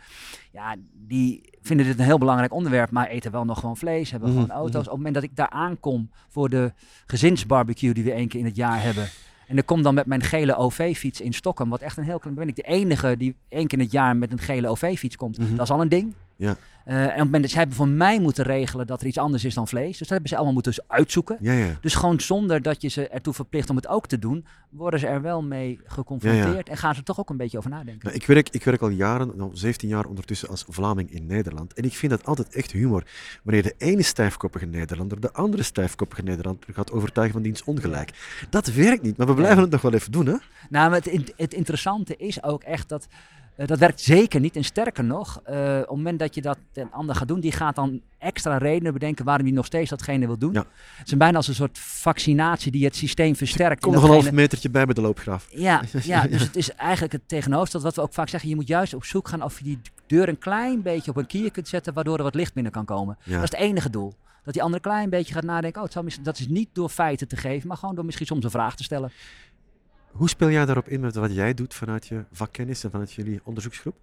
Ja, 0.52 0.76
die 0.94 1.50
vinden 1.62 1.86
dit 1.86 2.00
een 2.00 2.06
heel 2.06 2.18
belangrijk 2.18 2.54
onderwerp, 2.54 2.92
maar 2.92 3.08
eten 3.08 3.32
wel 3.32 3.46
nog 3.46 3.60
gewoon 3.60 3.78
vlees, 3.78 4.12
hebben 4.12 4.30
Mhm, 4.30 4.40
gewoon 4.42 4.56
auto's. 4.56 4.72
mhm. 4.72 4.80
Op 4.80 4.86
het 4.86 4.96
moment 4.96 5.14
dat 5.14 5.24
ik 5.24 5.36
daar 5.36 5.50
aankom 5.50 6.10
voor 6.30 6.50
de 6.50 6.74
gezinsbarbecue 7.08 7.94
die 7.94 8.04
we 8.04 8.12
één 8.12 8.28
keer 8.28 8.40
in 8.40 8.46
het 8.46 8.56
jaar 8.56 8.82
hebben. 8.84 9.08
En 9.48 9.58
ik 9.58 9.66
kom 9.66 9.82
dan 9.84 9.94
met 9.94 10.06
mijn 10.06 10.22
gele 10.22 10.56
OV-fiets 10.56 11.22
in 11.22 11.34
Stockholm, 11.34 11.70
wat 11.70 11.82
echt 11.82 11.98
een 11.98 12.04
heel 12.04 12.20
klein... 12.20 12.36
Ben 12.36 12.48
ik 12.48 12.56
de 12.56 12.62
enige 12.62 13.18
die 13.18 13.36
één 13.50 13.68
keer 13.68 13.78
in 13.78 13.84
het 13.84 13.94
jaar 13.94 14.16
met 14.18 14.32
een 14.32 14.40
gele 14.40 14.68
OV-fiets 14.68 15.16
komt. 15.16 15.38
Mhm. 15.38 15.56
Dat 15.56 15.66
is 15.66 15.72
al 15.72 15.82
een 15.82 15.90
ding. 15.90 16.14
Ja. 16.38 16.56
Eh, 16.88 16.96
en 16.96 17.06
op 17.06 17.12
het 17.12 17.24
moment 17.24 17.42
dat 17.42 17.52
zij 17.52 17.60
hebben 17.60 17.78
voor 17.78 17.88
mij 17.88 18.20
moeten 18.20 18.44
regelen 18.44 18.88
dat 18.88 19.02
er 19.02 19.08
iets 19.08 19.18
anders 19.18 19.46
is 19.46 19.54
dan 19.54 19.68
vlees. 19.68 19.90
Dus 19.90 20.00
dat 20.00 20.10
hebben 20.10 20.30
ze 20.30 20.36
allemaal 20.36 20.54
moeten 20.54 20.84
uitzoeken. 20.88 21.38
Ja, 21.40 21.54
ja. 21.54 21.78
Dus 21.82 21.96
gewoon 21.96 22.20
zonder 22.20 22.62
dat 22.62 22.82
je 22.82 22.88
ze 22.88 23.08
ertoe 23.08 23.34
verplicht 23.34 23.70
om 23.70 23.76
het 23.76 23.88
ook 23.88 24.08
te 24.08 24.20
doen, 24.20 24.46
worden 24.70 25.00
ze 25.00 25.08
er 25.08 25.22
wel 25.22 25.44
mee 25.44 25.80
geconfronteerd 25.86 26.70
en 26.70 26.78
gaan 26.78 26.94
ze 26.94 27.00
er 27.00 27.06
toch 27.06 27.20
ook 27.20 27.30
een 27.30 27.38
beetje 27.38 27.58
over 27.58 27.70
nadenken. 27.70 28.00
Nou, 28.04 28.16
ik, 28.16 28.26
werk, 28.26 28.50
ik 28.50 28.64
werk 28.64 28.82
al 28.82 28.90
jaren, 28.90 29.32
nou, 29.36 29.52
17 29.54 29.90
jaar 29.90 30.06
ondertussen 30.06 30.50
als 30.50 30.66
Vlaming 30.70 31.12
in 31.12 31.26
Nederland. 31.26 31.74
En 31.74 31.84
ik 31.84 31.94
vind 31.94 32.12
dat 32.12 32.26
altijd 32.26 32.56
echt 32.56 32.72
humor. 32.72 33.04
Wanneer 33.44 33.64
de 33.64 33.76
ene 33.78 34.04
stijfkoppige 34.04 34.66
Nederlander 34.66 35.20
de 35.20 35.34
andere 35.34 35.64
stijfkoppige 35.64 36.24
Nederlander 36.24 36.74
gaat 36.74 36.92
overtuigen 36.92 37.36
van 37.36 37.44
diens 37.44 37.64
ongelijk. 37.64 38.12
Dat 38.50 38.68
werkt 38.68 39.02
niet, 39.02 39.18
maar 39.18 39.28
we 39.28 39.34
blijven 39.34 39.62
het 39.62 39.72
nog 39.72 39.82
wel 39.82 39.94
even 39.94 40.12
doen, 40.12 40.26
hè? 40.26 40.36
Nou, 40.70 40.90
maar 40.90 41.02
het, 41.04 41.34
het 41.38 41.54
interessante 41.54 42.16
is 42.18 42.44
ook 42.44 42.64
echt 42.64 42.90
dat. 42.90 43.08
Eh, 43.58 43.68
dat 43.68 43.80
werkt 43.80 44.02
zeker 44.02 44.40
niet. 44.40 44.56
En 44.56 44.64
sterker 44.64 45.04
nog, 45.04 45.42
eh, 45.44 45.56
op 45.56 45.88
het 45.88 45.90
moment 45.90 46.20
dat 46.20 46.36
je 46.36 46.42
dat 46.42 46.58
een 46.74 46.92
ander 46.92 47.16
gaat 47.16 47.28
doen, 47.28 47.40
die 47.40 47.52
gaat 47.52 47.76
dan 47.76 48.02
extra 48.18 48.58
redenen 48.58 48.94
bedenken 48.94 49.26
waarom 49.26 49.46
hij 49.46 49.56
nog 49.56 49.66
steeds 49.66 49.90
datgene 49.90 50.26
wil 50.26 50.38
doen. 50.38 50.54
Ja. 50.54 50.66
Het 50.98 51.08
is 51.08 51.18
bijna 51.18 51.38
als 51.38 51.48
een 51.48 51.56
soort 51.56 51.80
vaccinatie 51.80 52.72
die 52.72 52.86
het 52.86 52.96
systeem 52.96 53.36
versterkt. 53.36 53.82
Kom 53.82 53.94
en 53.94 54.00
nog 54.00 54.10
een 54.10 54.16
half 54.16 54.32
metertje 54.32 54.70
bij 54.70 54.86
bij 54.86 54.94
de 54.94 55.02
loopgraaf. 55.02 55.48
Ja, 55.50 55.82
ja, 56.04 56.28
dus 56.28 56.42
het 56.42 56.56
is 56.56 56.72
eigenlijk 56.72 57.14
het 57.14 57.28
tegenovergestelde 57.28 57.86
wat 57.86 57.96
we 57.96 58.02
ook 58.02 58.14
vaak 58.14 58.30
zeggen. 58.30 58.50
Je 58.50 58.56
moet 58.56 58.68
juist 58.68 58.94
op 58.94 59.06
zoek 59.06 59.28
gaan 59.28 59.44
of 59.44 59.58
je 59.58 59.64
die 59.64 59.80
deur 60.08 60.30
een 60.30 60.38
klein 60.38 60.82
beetje 60.82 61.12
op 61.12 61.18
een 61.18 61.28
kier 61.28 61.52
kunt 61.52 61.68
zetten, 61.68 61.94
waardoor 61.94 62.18
er 62.18 62.24
wat 62.24 62.36
licht 62.36 62.54
binnen 62.54 62.72
kan 62.72 62.86
komen. 62.86 63.18
Ja. 63.24 63.34
Dat 63.34 63.44
is 63.44 63.60
het 63.60 63.60
enige 63.60 63.90
doel. 63.90 64.14
Dat 64.44 64.54
die 64.54 64.64
ander 64.64 64.80
een 64.84 64.92
klein 64.92 65.10
beetje 65.10 65.34
gaat 65.34 65.44
nadenken. 65.44 65.78
Oh, 65.78 65.84
het 65.84 65.94
zou 65.94 66.06
misschien, 66.06 66.24
dat 66.24 66.40
is 66.40 66.48
niet 66.48 66.70
door 66.74 66.90
feiten 66.90 67.28
te 67.28 67.38
geven, 67.38 67.68
maar 67.68 67.78
gewoon 67.78 67.96
door 67.96 68.06
misschien 68.06 68.26
soms 68.26 68.44
een 68.44 68.52
vraag 68.52 68.76
te 68.76 68.84
stellen. 68.84 69.12
Hoe 70.12 70.30
speel 70.30 70.50
jij 70.50 70.66
daarop 70.66 70.88
in 70.88 71.00
met 71.00 71.16
wat 71.16 71.34
jij 71.34 71.54
doet 71.54 71.74
vanuit 71.74 72.08
je 72.08 72.24
vakkennis 72.32 72.84
en 72.84 72.92
vanuit 72.92 73.14
jullie 73.14 73.40
onderzoeksgroep? 73.44 73.96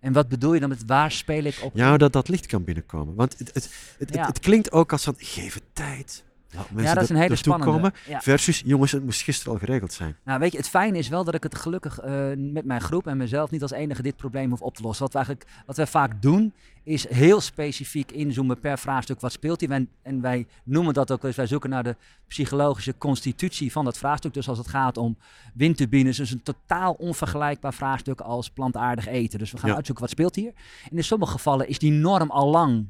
En 0.00 0.12
wat 0.12 0.28
bedoel 0.28 0.54
je 0.54 0.60
dan 0.60 0.68
met 0.68 0.82
waar 0.86 1.12
speel 1.12 1.44
ik 1.44 1.58
op? 1.62 1.74
Ja, 1.74 1.96
dat 1.96 2.12
dat 2.12 2.28
licht 2.28 2.46
kan 2.46 2.64
binnenkomen. 2.64 3.14
Want 3.14 3.38
het, 3.38 3.54
het, 3.54 3.70
het, 3.98 4.14
Ja. 4.14 4.18
het, 4.18 4.26
het 4.26 4.38
klinkt 4.38 4.72
ook 4.72 4.92
als 4.92 5.04
van, 5.04 5.14
geef 5.18 5.54
het 5.54 5.64
tijd. 5.72 6.24
Mensen 6.52 6.82
ja, 6.82 6.94
dat 6.94 7.02
is 7.02 7.08
een 7.08 7.16
hele 7.16 7.36
spannende. 7.36 7.72
komen. 7.72 7.92
Ja. 8.08 8.20
Versus, 8.20 8.62
jongens, 8.64 8.92
het 8.92 9.04
moest 9.04 9.22
gisteren 9.22 9.52
al 9.52 9.58
geregeld 9.58 9.92
zijn. 9.92 10.16
Nou, 10.24 10.38
weet 10.40 10.52
je, 10.52 10.58
het 10.58 10.68
fijne 10.68 10.98
is 10.98 11.08
wel 11.08 11.24
dat 11.24 11.34
ik 11.34 11.42
het 11.42 11.54
gelukkig 11.54 11.98
eh, 11.98 12.28
met 12.36 12.64
mijn 12.64 12.80
groep 12.80 13.06
en 13.06 13.16
mezelf 13.16 13.50
niet 13.50 13.62
als 13.62 13.70
enige 13.70 14.02
dit 14.02 14.16
probleem 14.16 14.50
hoef 14.50 14.60
op 14.62 14.74
te 14.76 14.82
lossen. 14.82 15.02
Wat 15.02 15.12
we 15.12 15.18
eigenlijk, 15.18 15.50
wat 15.66 15.76
wij 15.76 15.86
vaak 15.86 16.22
doen, 16.22 16.52
is 16.82 17.08
heel 17.08 17.40
specifiek 17.40 18.12
inzoomen 18.12 18.60
per 18.60 18.78
vraagstuk. 18.78 19.20
Wat 19.20 19.32
speelt 19.32 19.60
hier? 19.60 19.70
En, 19.70 19.88
en 20.02 20.20
wij 20.20 20.46
noemen 20.64 20.94
dat 20.94 21.10
ook, 21.12 21.24
eens, 21.24 21.36
wij 21.36 21.46
zoeken 21.46 21.70
naar 21.70 21.82
de 21.82 21.96
psychologische 22.28 22.94
constitutie 22.98 23.72
van 23.72 23.84
dat 23.84 23.98
vraagstuk. 23.98 24.34
Dus 24.34 24.48
als 24.48 24.58
het 24.58 24.68
gaat 24.68 24.96
om 24.96 25.16
windturbines, 25.54 26.16
dus 26.16 26.30
een 26.30 26.42
totaal 26.42 26.92
onvergelijkbaar 26.92 27.74
vraagstuk 27.74 28.20
als 28.20 28.50
plantaardig 28.50 29.06
eten. 29.06 29.38
Dus 29.38 29.50
we 29.50 29.58
gaan 29.58 29.68
Ja. 29.68 29.74
uitzoeken 29.76 30.04
wat 30.04 30.12
speelt 30.12 30.34
hier. 30.34 30.52
En 30.90 30.96
in 30.96 31.04
sommige 31.04 31.32
gevallen 31.32 31.68
is 31.68 31.78
die 31.78 31.92
norm 31.92 32.30
al 32.30 32.48
lang. 32.50 32.86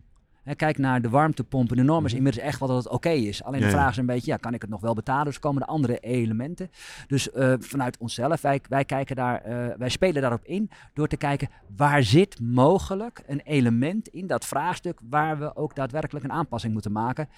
Hè, 0.49 0.55
kijk 0.55 0.79
naar 0.79 1.03
de 1.03 1.09
warmtepomp. 1.09 1.71
En 1.71 1.77
de 1.77 1.83
norm 1.83 2.05
is 2.05 2.11
Mhm. 2.11 2.17
inmiddels 2.17 2.45
echt 2.47 2.59
wel 2.59 2.69
dat 2.69 2.77
het 2.85 2.93
oké 2.93 3.09
is. 3.11 3.43
Alleen 3.45 3.61
de 3.61 3.71
vraag 3.71 3.91
is 3.91 3.97
een 3.97 4.07
beetje, 4.07 4.31
ja, 4.31 4.37
kan 4.37 4.55
ik 4.55 4.61
het 4.61 4.71
nog 4.71 4.81
wel 4.81 4.95
betalen? 4.95 5.25
Dus 5.25 5.39
komen 5.39 5.61
de 5.61 5.67
andere 5.69 5.99
elementen. 5.99 6.71
Dus 7.07 7.31
eh, 7.31 7.53
vanuit 7.59 7.97
onszelf, 7.99 8.41
wij, 8.41 8.61
wij, 8.69 8.85
kijken 8.85 9.17
daar, 9.17 9.41
eh, 9.43 9.77
wij 9.79 9.89
spelen 9.89 10.21
daarop 10.23 10.45
in 10.45 10.71
door 10.95 11.09
te 11.09 11.17
kijken 11.17 11.49
waar 11.77 12.03
zit 12.03 12.41
mogelijk 12.41 13.23
een 13.27 13.41
element 13.45 14.09
in 14.09 14.27
dat 14.27 14.47
vraagstuk 14.47 15.01
waar 15.11 15.39
we 15.39 15.57
ook 15.57 15.75
daadwerkelijk 15.75 16.25
een 16.25 16.33
aanpassing 16.33 16.73
moeten 16.73 16.93
maken. 16.93 17.29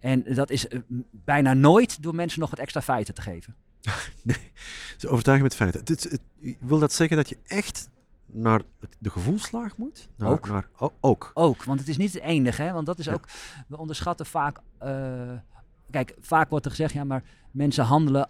En 0.00 0.24
dat 0.34 0.50
is 0.50 0.68
eh, 0.68 0.78
bijna 1.10 1.54
nooit 1.54 2.02
door 2.02 2.14
mensen 2.14 2.40
nog 2.40 2.50
wat 2.50 2.58
extra 2.58 2.80
feiten 2.80 3.14
te 3.14 3.22
geven. 3.22 3.54
Ze 4.96 5.08
overtuigen 5.08 5.44
met 5.46 5.54
feiten. 5.56 5.80
Het- 5.84 6.20
wil 6.60 6.78
dat 6.78 6.92
zeggen 6.92 7.16
dat 7.16 7.28
je 7.28 7.36
echt 7.46 7.88
naar 8.32 8.62
de 8.98 9.10
gevoelslaag 9.10 9.76
moet? 9.76 10.08
Naar, 10.16 10.30
Ook. 10.30 10.48
Naar, 10.48 10.68
o- 10.78 10.92
ook. 11.00 11.30
Ook, 11.34 11.64
want 11.64 11.78
het 11.80 11.88
is 11.88 11.96
niet 11.96 12.12
het 12.12 12.22
enige. 12.22 12.62
Hè? 12.62 12.72
Want 12.72 12.86
dat 12.86 12.98
is 12.98 13.04
Ja. 13.04 13.12
ook, 13.12 13.24
we 13.68 13.76
onderschatten 13.78 14.26
vaak. 14.26 14.58
eh, 14.78 15.32
kijk, 15.90 16.14
vaak 16.20 16.50
wordt 16.50 16.64
er 16.64 16.70
gezegd, 16.70 16.92
ja, 16.92 17.04
maar 17.04 17.22
mensen 17.50 17.84
handelen 17.84 18.28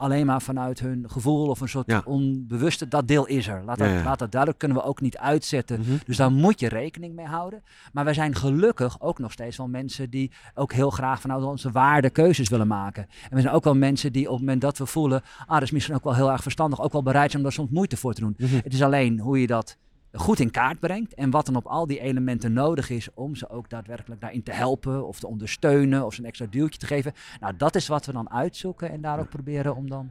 alleen 0.00 0.26
maar 0.26 0.42
vanuit 0.42 0.80
hun 0.80 1.04
gevoel 1.10 1.48
of 1.48 1.60
een 1.60 1.68
soort 1.68 1.90
Ja. 1.90 2.02
onbewuste. 2.04 2.88
Dat 2.88 3.08
deel 3.08 3.26
is 3.26 3.46
er. 3.48 3.62
Laat, 3.64 3.78
dat, 3.78 3.88
ja. 3.88 4.02
laat 4.02 4.18
dat 4.18 4.30
duidelijk. 4.30 4.60
Kunnen 4.60 4.78
we 4.78 4.84
ook 4.84 5.00
niet 5.00 5.18
uitzetten. 5.18 5.80
Mhm. 5.80 5.90
Dus 6.06 6.16
daar 6.16 6.32
moet 6.32 6.60
je 6.60 6.68
rekening 6.68 7.14
mee 7.14 7.26
houden. 7.26 7.62
Maar 7.92 8.04
wij 8.04 8.14
zijn 8.14 8.34
gelukkig 8.34 9.00
ook 9.00 9.18
nog 9.18 9.32
steeds 9.32 9.56
wel 9.56 9.68
mensen 9.68 10.10
die 10.10 10.30
ook 10.54 10.72
heel 10.72 10.90
graag 10.90 11.20
vanuit 11.20 11.44
onze 11.44 11.70
waarden 11.70 12.12
keuzes 12.12 12.48
willen 12.48 12.66
maken. 12.66 13.02
En 13.30 13.36
we 13.36 13.40
zijn 13.40 13.54
ook 13.54 13.64
wel 13.64 13.74
mensen 13.74 14.12
die 14.12 14.26
op 14.26 14.30
het 14.30 14.40
moment 14.40 14.60
dat 14.60 14.78
we 14.78 14.86
voelen, 14.86 15.22
ah, 15.46 15.48
dat 15.48 15.62
is 15.62 15.70
misschien 15.70 15.94
ook 15.94 16.04
wel 16.04 16.14
heel 16.14 16.30
erg 16.30 16.42
verstandig, 16.42 16.80
ook 16.82 16.92
wel 16.92 17.02
bereid 17.02 17.30
zijn 17.30 17.42
om 17.42 17.48
daar 17.48 17.58
soms 17.58 17.70
moeite 17.70 17.96
voor 17.96 18.14
te 18.14 18.20
doen. 18.20 18.34
Mhm. 18.38 18.54
Het 18.62 18.72
is 18.72 18.82
alleen 18.82 19.18
hoe 19.20 19.40
je 19.40 19.46
dat 19.46 19.76
goed 20.12 20.40
in 20.40 20.50
kaart 20.50 20.80
brengt 20.80 21.14
en 21.14 21.30
wat 21.30 21.46
dan 21.46 21.56
op 21.56 21.66
al 21.66 21.86
die 21.86 22.00
elementen 22.00 22.52
nodig 22.52 22.90
is 22.90 23.08
om 23.14 23.36
ze 23.36 23.48
ook 23.50 23.70
daadwerkelijk 23.70 24.20
daarin 24.20 24.42
te 24.42 24.52
helpen 24.52 25.06
of 25.06 25.20
te 25.20 25.26
ondersteunen 25.26 26.04
of 26.06 26.14
ze 26.14 26.20
een 26.20 26.26
extra 26.26 26.46
duwtje 26.50 26.78
te 26.78 26.86
geven. 26.86 27.12
Nou, 27.40 27.56
dat 27.56 27.74
is 27.74 27.86
wat 27.88 28.06
we 28.06 28.12
dan 28.12 28.30
uitzoeken 28.30 28.90
en 28.90 29.00
daar 29.00 29.18
ook 29.18 29.28
proberen 29.28 29.76
om 29.76 29.88
dan. 29.90 30.10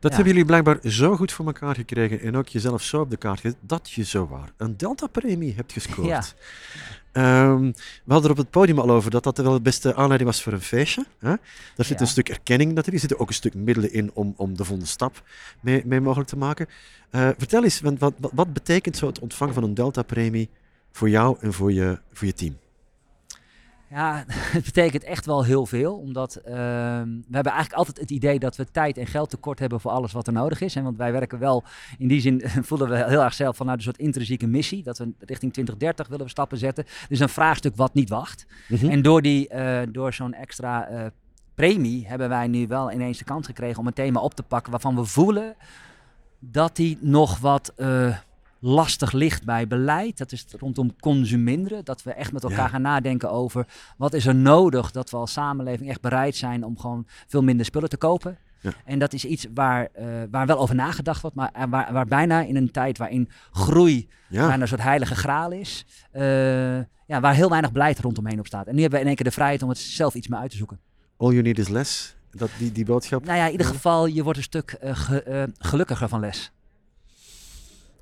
Dat 0.00 0.10
Ja. 0.10 0.16
hebben 0.16 0.34
jullie 0.34 0.48
blijkbaar 0.48 0.78
zo 0.90 1.16
goed 1.16 1.32
voor 1.32 1.46
elkaar 1.46 1.74
gekregen 1.74 2.20
en 2.20 2.36
ook 2.36 2.48
jezelf 2.48 2.82
zo 2.82 3.00
op 3.00 3.10
de 3.10 3.16
kaart 3.16 3.40
gezet 3.40 3.58
dat 3.60 3.90
je 3.90 4.04
zowaar 4.04 4.52
een 4.56 4.76
Delta-premie 4.76 5.54
hebt 5.54 5.72
gescoord. 5.72 6.08
Ja. 6.08 6.22
Ehm, 7.18 7.62
we 8.04 8.12
hadden 8.12 8.24
er 8.24 8.30
op 8.30 8.36
het 8.36 8.50
podium 8.50 8.78
al 8.78 8.90
over 8.90 9.10
dat 9.10 9.24
dat 9.24 9.38
wel 9.38 9.52
de 9.52 9.60
beste 9.60 9.94
aanleiding 9.94 10.30
was 10.30 10.42
voor 10.42 10.52
een 10.52 10.60
feestje. 10.60 11.04
Hè? 11.18 11.28
Daar 11.28 11.86
zit 11.86 11.88
Ja. 11.88 12.00
een 12.00 12.06
stuk 12.06 12.28
erkenning 12.28 12.68
natuurlijk, 12.68 12.94
er 12.94 13.00
zitten 13.00 13.18
ook 13.18 13.28
een 13.28 13.34
stuk 13.34 13.54
middelen 13.54 13.92
in 13.92 14.10
om, 14.14 14.34
om 14.36 14.56
de 14.56 14.64
volgende 14.64 14.90
stap 14.90 15.22
mee, 15.60 15.82
mee 15.86 16.00
mogelijk 16.00 16.28
te 16.28 16.36
maken. 16.36 16.66
Eh, 17.10 17.28
vertel 17.38 17.64
eens, 17.64 17.80
wat, 17.80 17.94
wat, 17.98 18.12
wat 18.34 18.52
betekent 18.52 18.96
zo 18.96 19.06
het 19.06 19.18
ontvangen 19.18 19.54
van 19.54 19.62
een 19.62 19.74
Delta-premie 19.74 20.48
voor 20.92 21.08
jou 21.10 21.36
en 21.40 21.52
voor 21.52 21.72
je, 21.72 21.98
voor 22.12 22.26
je 22.26 22.34
team? 22.34 22.56
Ja, 23.90 24.24
het 24.56 24.64
betekent 24.64 25.04
echt 25.04 25.26
wel 25.26 25.44
heel 25.44 25.66
veel. 25.66 25.94
Omdat 25.94 26.34
ehm, 26.36 27.06
we 27.06 27.34
hebben 27.34 27.52
eigenlijk 27.52 27.72
altijd 27.72 27.98
het 27.98 28.10
idee 28.10 28.38
dat 28.38 28.56
we 28.56 28.70
tijd 28.70 28.98
en 28.98 29.06
geld 29.06 29.30
tekort 29.30 29.58
hebben 29.58 29.80
voor 29.80 29.90
alles 29.90 30.12
wat 30.12 30.26
er 30.26 30.32
nodig 30.32 30.60
is. 30.60 30.76
En 30.76 30.84
want 30.84 30.96
wij 30.96 31.12
werken 31.12 31.38
wel, 31.38 31.64
in 31.98 32.08
die 32.08 32.20
zin 32.20 32.42
voelen 32.68 32.88
we 32.88 32.96
heel 32.96 33.22
erg 33.22 33.34
zelf 33.34 33.56
vanuit 33.56 33.78
een 33.78 33.84
soort 33.84 33.98
intrinsieke 33.98 34.46
missie. 34.46 34.82
Dat 34.82 34.98
we 34.98 35.04
richting 35.04 35.52
2030 35.52 36.08
willen 36.08 36.24
we 36.24 36.30
stappen 36.30 36.58
zetten. 36.58 36.84
Dus 37.08 37.20
een 37.20 37.28
vraagstuk 37.28 37.76
wat 37.76 37.94
niet 37.94 38.08
wacht. 38.08 38.46
Mhm. 38.68 38.88
En 38.88 39.02
door, 39.02 39.22
die, 39.22 39.48
eh, 39.48 39.86
door 39.92 40.12
zo'n 40.12 40.34
extra 40.34 40.86
eh, 40.86 41.06
premie 41.54 42.06
hebben 42.06 42.28
wij 42.28 42.46
nu 42.46 42.66
wel 42.66 42.92
ineens 42.92 43.18
de 43.18 43.24
kans 43.24 43.46
gekregen 43.46 43.78
om 43.78 43.86
een 43.86 43.92
thema 43.92 44.20
op 44.20 44.34
te 44.34 44.42
pakken 44.42 44.70
waarvan 44.70 44.94
we 44.94 45.04
voelen 45.04 45.56
dat 46.38 46.76
die 46.76 46.98
nog 47.00 47.38
wat 47.38 47.72
eh, 47.76 48.16
lastig 48.60 49.12
ligt 49.12 49.44
bij 49.44 49.66
beleid. 49.66 50.18
Dat 50.18 50.32
is 50.32 50.44
rondom 50.58 50.96
consuminderen. 51.00 51.84
Dat 51.84 52.02
we 52.02 52.12
echt 52.12 52.32
met 52.32 52.42
elkaar 52.42 52.58
Ja. 52.58 52.68
gaan 52.68 52.82
nadenken 52.82 53.30
over 53.30 53.66
wat 53.96 54.12
is 54.14 54.26
er 54.26 54.34
nodig 54.34 54.90
dat 54.90 55.10
we 55.10 55.16
als 55.16 55.32
samenleving 55.32 55.88
echt 55.90 56.00
bereid 56.00 56.36
zijn 56.36 56.64
om 56.64 56.78
gewoon 56.78 57.06
veel 57.26 57.42
minder 57.42 57.66
spullen 57.66 57.88
te 57.88 57.96
kopen. 57.96 58.38
Ja. 58.60 58.70
En 58.84 58.98
dat 58.98 59.12
is 59.12 59.24
iets 59.24 59.46
waar, 59.54 59.88
eh, 59.92 60.06
waar 60.30 60.46
wel 60.46 60.58
over 60.58 60.74
nagedacht 60.74 61.20
wordt, 61.20 61.36
maar 61.36 61.52
waar, 61.68 61.92
waar 61.92 62.06
bijna 62.06 62.40
in 62.40 62.56
een 62.56 62.70
tijd 62.70 62.98
waarin 62.98 63.28
groei 63.52 64.08
Ja, 64.28 64.46
bijna 64.46 64.62
een 64.62 64.68
soort 64.68 64.82
heilige 64.82 65.14
graal 65.14 65.50
is. 65.50 65.86
eh, 66.10 66.76
ja, 67.06 67.20
waar 67.20 67.34
heel 67.34 67.48
weinig 67.50 67.72
beleid 67.72 67.98
rondomheen 68.00 68.38
op 68.38 68.46
staat. 68.46 68.66
En 68.66 68.74
nu 68.74 68.80
hebben 68.80 68.98
we 68.98 69.02
in 69.04 69.06
één 69.10 69.16
keer 69.16 69.26
de 69.26 69.32
vrijheid 69.32 69.62
om 69.62 69.68
het 69.68 69.78
zelf 69.78 70.14
iets 70.14 70.28
meer 70.28 70.38
uit 70.38 70.50
te 70.50 70.56
zoeken. 70.56 70.78
all 71.16 71.30
you 71.30 71.42
need 71.42 71.58
is 71.58 71.68
less. 71.68 72.16
Dat, 72.30 72.50
die, 72.58 72.72
die 72.72 72.84
boodschap. 72.84 73.24
Nou 73.24 73.38
ja, 73.38 73.44
in 73.46 73.50
ieder 73.52 73.66
geval, 73.66 74.06
je 74.06 74.22
wordt 74.22 74.38
een 74.38 74.44
stuk 74.44 74.76
ge- 74.80 75.22
eh, 75.22 75.42
gelukkiger 75.58 76.08
van 76.08 76.20
les. 76.20 76.52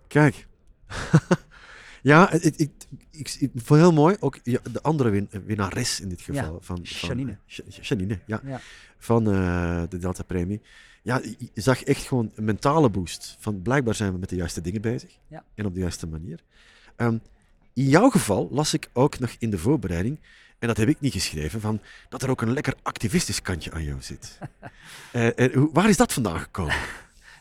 Kijk. 0.09 0.47
ja, 2.03 2.33
ik, 2.33 2.57
ik, 2.57 2.71
ik 3.39 3.51
vond 3.55 3.81
heel 3.81 3.93
mooi. 3.93 4.17
Ook 4.21 4.39
ja, 4.43 4.59
de 4.73 4.83
andere 4.83 5.11
win, 5.11 5.29
winnares 5.45 6.01
in 6.01 6.09
dit 6.09 6.21
geval. 6.21 6.59
Van, 6.63 6.81
van, 6.83 7.09
Janine. 7.09 7.37
Sh- 7.47 7.61
Janine, 7.81 8.19
ja. 8.27 8.41
Ja. 8.45 8.61
Van 8.99 9.33
eh, 9.33 9.83
de 9.89 9.99
Delta 9.99 10.23
Premie. 10.23 10.61
Ja, 11.03 11.21
je 11.53 11.61
zag 11.61 11.83
echt 11.85 12.03
gewoon 12.07 12.33
een 12.35 12.45
mentale 12.45 12.91
boost. 12.91 13.37
Van 13.39 13.63
blijkbaar 13.63 13.95
zijn 13.95 14.13
we 14.13 14.19
met 14.19 14.29
de 14.29 14.37
juiste 14.37 14.61
dingen 14.61 14.81
bezig. 14.81 15.19
Ja. 15.29 15.45
En 15.55 15.67
op 15.67 15.75
de 15.75 15.81
juiste 15.81 16.07
manier. 16.07 16.41
Ehm, 16.97 17.19
in 17.75 17.89
jouw 17.89 18.11
geval 18.11 18.49
las 18.51 18.75
ik 18.75 18.91
ook 18.93 19.19
nog 19.19 19.31
in 19.39 19.51
de 19.51 19.59
voorbereiding, 19.59 20.19
en 20.59 20.69
dat 20.69 20.77
heb 20.77 20.89
ik 20.89 21.01
niet 21.01 21.13
geschreven, 21.13 21.61
van 21.61 21.81
dat 22.09 22.23
er 22.23 22.31
ook 22.31 22.41
een 22.43 22.53
lekker 22.53 22.75
activistisch 22.83 23.43
kantje 23.43 23.73
aan 23.73 23.85
jou 23.85 24.03
zit. 24.03 24.39
Eh, 25.13 25.39
en 25.39 25.53
hoe- 25.53 25.71
waar 25.73 25.89
is 25.89 25.97
dat 25.97 26.13
vandaan 26.13 26.41
gekomen? 26.41 26.75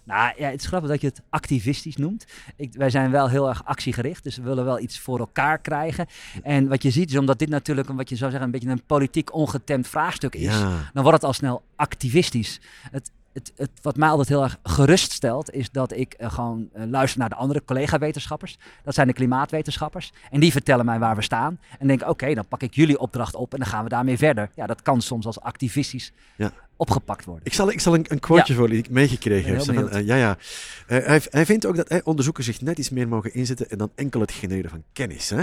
Nou 0.06 0.34
ja, 0.38 0.50
het 0.50 0.62
is 0.62 0.68
grappig 0.68 0.90
dat 0.90 1.02
je 1.02 1.08
het 1.08 1.22
activistisch 1.30 1.96
noemt. 1.96 2.26
Ik, 2.56 2.74
wij 2.74 2.90
zijn 2.90 3.12
wel 3.12 3.30
heel 3.30 3.50
erg 3.50 3.66
actiegericht, 3.66 4.24
dus 4.24 4.38
we 4.38 4.44
willen 4.44 4.66
wel 4.66 4.80
iets 4.80 5.00
voor 5.00 5.20
elkaar 5.20 5.60
krijgen. 5.60 6.08
En 6.44 6.68
wat 6.68 6.84
je 6.84 6.90
ziet 6.90 7.10
is, 7.10 7.18
omdat 7.18 7.40
dit 7.40 7.50
natuurlijk 7.50 7.90
een, 7.90 7.96
wat 7.96 8.10
je 8.10 8.16
zou 8.16 8.32
zeggen, 8.32 8.48
een 8.50 8.60
beetje 8.60 8.74
een 8.74 8.86
politiek 8.86 9.34
ongetemd 9.34 9.88
vraagstuk 9.88 10.36
is, 10.36 10.42
Ja, 10.42 10.90
dan 10.94 11.04
wordt 11.04 11.18
het 11.18 11.24
al 11.24 11.34
snel 11.34 11.64
activistisch. 11.76 12.62
Het, 12.92 13.12
het, 13.36 13.52
het, 13.56 13.70
wat 13.82 13.96
mij 13.96 14.10
altijd 14.10 14.28
heel 14.30 14.44
erg 14.44 14.58
geruststelt, 14.64 15.52
is 15.54 15.72
dat 15.72 15.92
ik 15.98 16.14
eh, 16.14 16.32
gewoon 16.32 16.70
eh, 16.74 16.84
luister 16.90 17.20
naar 17.20 17.30
de 17.30 17.36
andere 17.36 17.62
collega-wetenschappers. 17.66 18.58
Dat 18.84 18.94
zijn 18.94 19.08
de 19.08 19.14
klimaatwetenschappers. 19.14 20.14
En 20.32 20.40
die 20.40 20.52
vertellen 20.52 20.86
mij 20.86 21.00
waar 21.00 21.16
we 21.16 21.22
staan. 21.22 21.60
En 21.80 21.88
denk, 21.88 22.08
oké, 22.10 22.34
dan 22.34 22.48
pak 22.48 22.62
ik 22.62 22.74
jullie 22.74 23.00
opdracht 23.00 23.36
op 23.36 23.54
en 23.54 23.60
dan 23.60 23.68
gaan 23.68 23.84
we 23.84 23.90
daarmee 23.90 24.18
verder. 24.18 24.50
Ja, 24.56 24.66
dat 24.68 24.82
kan 24.82 25.02
soms 25.02 25.26
als 25.26 25.40
activistisch 25.42 26.12
Ja. 26.36 26.52
opgepakt 26.76 27.26
worden. 27.26 27.46
Ik 27.46 27.54
zal, 27.54 27.72
ik 27.72 27.80
zal 27.80 27.94
een, 27.94 28.06
een 28.08 28.20
quoteje 28.20 28.58
voor 28.58 28.70
die 28.70 28.78
ik 28.78 28.90
meegekregen 28.90 29.54
heb. 29.54 29.64
van, 29.64 29.90
eh, 29.90 30.06
ja, 30.06 30.16
ja. 30.16 30.38
Hij, 30.86 31.22
hij 31.30 31.46
vindt 31.46 31.66
ook 31.66 31.76
dat 31.76 32.04
onderzoekers 32.04 32.46
zich 32.46 32.62
net 32.62 32.78
iets 32.78 32.90
meer 32.90 33.08
mogen 33.08 33.34
inzetten 33.34 33.70
en 33.70 33.78
dan 33.78 33.92
enkel 33.96 34.20
het 34.22 34.32
genereren 34.32 34.70
van 34.70 34.84
kennis. 34.94 35.30
Hè. 35.30 35.42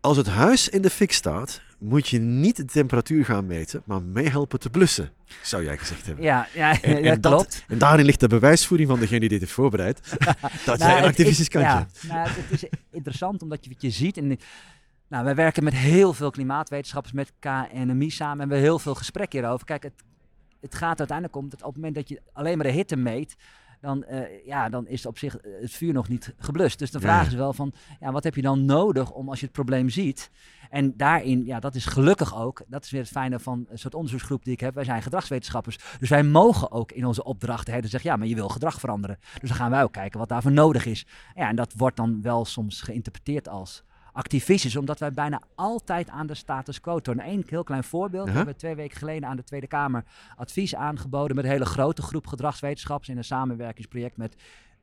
Als 0.00 0.16
het 0.16 0.26
huis 0.26 0.68
in 0.68 0.82
de 0.82 0.90
fik 0.90 1.12
staat, 1.12 1.60
moet 1.78 2.08
je 2.08 2.18
niet 2.18 2.56
de 2.56 2.64
temperatuur 2.64 3.24
gaan 3.24 3.46
meten, 3.46 3.82
maar 3.84 4.02
meehelpen 4.02 4.58
te 4.60 4.70
blussen, 4.70 5.12
zou 5.42 5.64
jij 5.64 5.78
gezegd 5.78 6.06
hebben. 6.06 6.24
Ja, 6.24 6.48
ja, 6.54 6.82
En, 6.82 7.02
dat 7.02 7.04
en 7.14 7.20
klopt. 7.20 7.64
en 7.68 7.78
daarin 7.78 8.04
ligt 8.06 8.20
de 8.20 8.28
bewijsvoering 8.28 8.88
van 8.88 8.98
degene 9.00 9.20
die 9.20 9.28
dit 9.28 9.40
heeft 9.40 9.52
voorbereid. 9.52 10.00
dat 10.18 10.18
jij 10.64 10.76
Nou, 10.76 10.90
een 10.90 10.96
het 10.96 11.04
activistisch 11.04 11.40
is- 11.40 11.48
kantje 11.48 11.70
ja, 11.70 11.78
hebt. 11.78 12.02
nou, 12.08 12.28
het 12.28 12.50
is 12.62 12.64
interessant 12.90 13.42
omdat 13.42 13.64
je 13.64 13.70
wat 13.70 13.82
je 13.82 13.90
ziet. 13.90 14.16
En, 14.16 14.38
nou, 15.08 15.24
wij 15.24 15.34
werken 15.34 15.64
met 15.64 15.74
heel 15.74 16.12
veel 16.12 16.30
klimaatwetenschappers, 16.30 17.14
met 17.14 17.32
KNMI 17.38 18.10
samen. 18.10 18.32
En 18.40 18.48
we 18.48 18.54
hebben 18.54 18.58
heel 18.70 18.78
veel 18.78 18.94
gesprekken 18.94 19.38
hierover. 19.40 19.66
Kijk, 19.66 19.82
het, 19.82 19.92
het 20.60 20.74
gaat 20.74 20.98
uiteindelijk 20.98 21.36
om 21.36 21.48
dat 21.48 21.60
op 21.60 21.66
het 21.66 21.76
moment 21.76 21.94
dat 21.94 22.08
je 22.08 22.20
alleen 22.32 22.56
maar 22.58 22.66
de 22.66 22.72
hitte 22.72 22.96
meet. 22.96 23.36
Dan, 23.80 24.04
eh, 24.04 24.46
ja, 24.46 24.68
dan 24.68 24.86
is 24.86 25.06
op 25.06 25.18
zich 25.18 25.36
eh, 25.36 25.52
het 25.60 25.72
vuur 25.72 25.92
nog 25.92 26.08
niet 26.08 26.34
geblust. 26.38 26.78
Dus 26.78 26.90
de 26.90 27.00
vraag 27.00 27.26
is 27.26 27.34
wel 27.34 27.52
van, 27.52 27.72
ja, 28.00 28.12
wat 28.12 28.24
heb 28.24 28.34
je 28.34 28.42
dan 28.42 28.64
nodig 28.64 29.10
om 29.10 29.28
als 29.28 29.38
je 29.40 29.44
het 29.44 29.54
probleem 29.54 29.88
ziet? 29.88 30.30
En 30.70 30.96
daarin, 30.96 31.44
ja, 31.44 31.60
dat 31.60 31.74
is 31.74 31.86
gelukkig 31.86 32.36
ook, 32.36 32.62
dat 32.66 32.84
is 32.84 32.90
weer 32.90 33.00
het 33.00 33.10
fijne 33.10 33.38
van 33.38 33.66
een 33.68 33.78
soort 33.78 33.94
onderzoeksgroep 33.94 34.44
die 34.44 34.52
ik 34.52 34.60
heb. 34.60 34.74
Wij 34.74 34.84
zijn 34.84 35.02
gedragswetenschappers. 35.02 35.78
Dus 36.00 36.08
wij 36.08 36.22
mogen 36.22 36.70
ook 36.70 36.92
in 36.92 37.06
onze 37.06 37.24
opdrachten 37.24 37.74
hè, 37.74 37.80
dus 37.80 37.90
zeggen, 37.90 38.10
ja, 38.10 38.16
maar 38.16 38.26
je 38.26 38.34
wil 38.34 38.48
gedrag 38.48 38.80
veranderen. 38.80 39.18
Dus 39.40 39.48
dan 39.48 39.58
gaan 39.58 39.70
wij 39.70 39.82
ook 39.82 39.92
kijken 39.92 40.18
wat 40.18 40.28
daarvoor 40.28 40.52
nodig 40.52 40.86
is. 40.86 41.06
Ja, 41.34 41.48
en 41.48 41.56
dat 41.56 41.74
wordt 41.76 41.96
dan 41.96 42.22
wel 42.22 42.44
soms 42.44 42.80
geïnterpreteerd 42.80 43.48
als 43.48 43.84
activistisch, 44.18 44.76
omdat 44.76 44.98
wij 44.98 45.12
bijna 45.12 45.42
altijd 45.54 46.08
aan 46.10 46.26
de 46.26 46.34
status 46.34 46.80
quo 46.80 46.98
tornen. 46.98 47.28
Eén 47.28 47.44
heel 47.48 47.64
klein 47.64 47.84
voorbeeld. 47.84 48.28
We 48.28 48.32
hebben 48.32 48.56
twee 48.56 48.74
weken 48.74 48.96
geleden 48.98 49.28
aan 49.28 49.36
de 49.36 49.44
Tweede 49.44 49.66
Kamer 49.66 50.04
advies 50.36 50.74
aangeboden 50.74 51.36
met 51.36 51.44
een 51.44 51.50
hele 51.50 51.64
grote 51.64 52.02
groep 52.02 52.26
gedragswetenschappers 52.26 53.08
in 53.08 53.16
een 53.16 53.24
samenwerkingsproject 53.24 54.16
met 54.16 54.36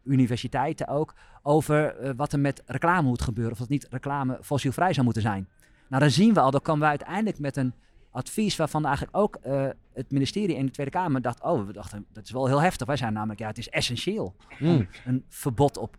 universiteiten 0.03 0.87
ook, 0.87 1.13
over 1.41 1.95
eh, 1.95 2.11
wat 2.15 2.33
er 2.33 2.39
met 2.39 2.63
reclame 2.65 3.07
moet 3.07 3.21
gebeuren. 3.21 3.53
Of 3.53 3.57
dat 3.59 3.69
niet 3.69 3.87
reclame 3.89 4.37
fossielvrij 4.41 4.93
zou 4.93 5.03
moeten 5.05 5.23
zijn. 5.23 5.47
Nou, 5.87 6.01
dan 6.01 6.11
zien 6.11 6.33
we 6.33 6.39
al, 6.39 6.51
dan 6.51 6.61
komen 6.61 6.81
we 6.81 6.87
uiteindelijk 6.87 7.39
met 7.39 7.57
een 7.57 7.73
advies 8.11 8.55
waarvan 8.55 8.85
eigenlijk 8.85 9.17
ook 9.17 9.35
eh, 9.35 9.67
het 9.93 10.11
ministerie 10.11 10.55
in 10.55 10.65
de 10.65 10.71
Tweede 10.71 10.91
Kamer 10.91 11.21
dacht, 11.21 11.41
oh, 11.41 11.65
we 11.65 11.73
dachten, 11.73 12.05
dat 12.13 12.23
is 12.23 12.31
wel 12.31 12.47
heel 12.47 12.61
heftig. 12.61 12.87
Wij 12.87 12.97
zijn 12.97 13.13
namelijk, 13.13 13.39
ja, 13.39 13.47
het 13.47 13.57
is 13.57 13.69
essentieel 13.69 14.35
Mm. 14.59 14.87
een 15.05 15.23
verbod 15.29 15.77
op 15.77 15.97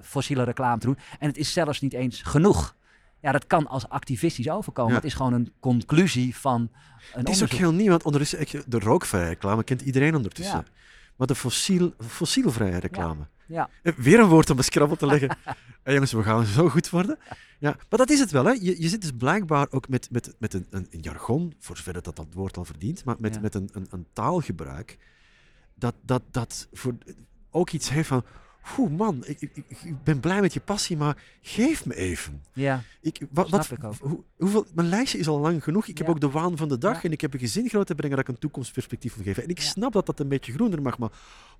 fossiele 0.00 0.42
reclame 0.42 0.78
te 0.78 0.86
doen. 0.86 0.98
En 1.18 1.28
het 1.28 1.36
is 1.36 1.52
zelfs 1.52 1.80
niet 1.80 1.92
eens 1.92 2.22
genoeg. 2.22 2.76
Ja, 3.20 3.32
dat 3.32 3.46
kan 3.46 3.66
als 3.66 3.88
activistisch 3.88 4.50
overkomen. 4.50 4.90
Ja. 4.90 4.96
Het 4.96 5.06
is 5.06 5.14
gewoon 5.14 5.32
een 5.32 5.52
conclusie 5.60 6.36
van 6.36 6.60
een 7.12 7.20
Het 7.20 7.28
is 7.28 7.42
ook 7.42 7.50
heel 7.50 7.72
nieuw, 7.72 7.90
want 7.90 8.04
ondertussen, 8.04 8.62
de 8.66 8.78
rookvrije 8.78 9.28
reclame 9.28 9.64
kent 9.64 9.80
iedereen 9.80 10.14
ondertussen. 10.14 10.56
Ja. 10.56 10.64
Maar 11.16 11.26
de 11.26 11.34
fossiel, 11.34 11.92
fossielvrije 12.06 12.78
reclame. 12.78 13.26
Ja. 13.46 13.68
Eh, 13.82 13.92
Weer 13.96 14.20
een 14.20 14.28
woord 14.28 14.50
om 14.50 14.58
een 14.58 14.64
scrabbel 14.64 14.96
te 14.96 15.06
leggen. 15.06 15.36
Eh, 15.82 15.94
jongens, 15.94 16.12
we 16.12 16.22
gaan 16.22 16.44
zo 16.44 16.68
goed 16.68 16.90
worden. 16.90 17.18
Ja, 17.58 17.76
maar 17.88 17.98
dat 17.98 18.10
is 18.10 18.20
het 18.20 18.30
wel. 18.30 18.44
Hè. 18.44 18.50
Je, 18.50 18.82
je 18.82 18.88
zit 18.88 19.00
dus 19.00 19.10
blijkbaar 19.18 19.66
ook 19.70 19.88
met, 19.88 20.08
met, 20.10 20.34
met 20.38 20.54
een, 20.54 20.66
een, 20.70 20.86
een 20.90 21.00
jargon, 21.00 21.54
voor 21.58 21.76
zover 21.76 21.92
dat 21.92 22.04
dat 22.04 22.26
woord 22.32 22.56
al 22.56 22.64
verdient, 22.64 23.04
maar 23.04 23.16
met, 23.18 23.42
met 23.42 23.54
een, 23.54 23.68
een, 23.72 23.86
een 23.90 24.06
taalgebruik 24.12 24.98
dat, 25.74 25.94
dat, 26.02 26.22
dat 26.30 26.68
voor, 26.72 26.94
ook 27.50 27.70
iets 27.70 27.88
heeft 27.88 28.08
van 28.08 28.24
Oeh, 28.78 28.90
man, 28.90 29.22
ik, 29.26 29.40
ik, 29.40 29.64
ben 30.04 30.20
blij 30.20 30.40
met 30.40 30.52
je 30.52 30.60
passie, 30.60 30.96
maar 30.96 31.16
geef 31.42 31.86
me 31.86 31.94
even. 31.94 32.42
Ja, 32.52 32.82
Ik, 33.00 33.20
wat, 33.30 33.70
ik 33.70 33.78
hoe- 34.00 34.22
hoeveel, 34.36 34.66
mijn 34.74 34.88
lijstje 34.88 35.18
is 35.18 35.28
al 35.28 35.38
lang 35.40 35.64
genoeg. 35.64 35.86
Ik 35.86 35.98
heb 35.98 36.08
ook 36.08 36.20
de 36.20 36.30
waan 36.30 36.56
van 36.56 36.68
de 36.68 36.78
dag 36.78 36.96
Ja. 36.96 37.02
en 37.02 37.12
ik 37.12 37.20
heb 37.20 37.32
een 37.32 37.38
gezin 37.40 37.68
groot 37.68 37.86
te 37.86 37.94
brengen 37.94 38.16
dat 38.16 38.28
ik 38.28 38.34
een 38.34 38.40
toekomstperspectief 38.40 39.14
wil 39.14 39.24
geven. 39.24 39.42
En 39.42 39.48
ik 39.48 39.58
Ja. 39.58 39.64
snap 39.64 39.92
dat 39.92 40.06
dat 40.06 40.20
een 40.20 40.28
beetje 40.28 40.52
groener 40.52 40.82
mag, 40.82 40.98
maar 40.98 41.10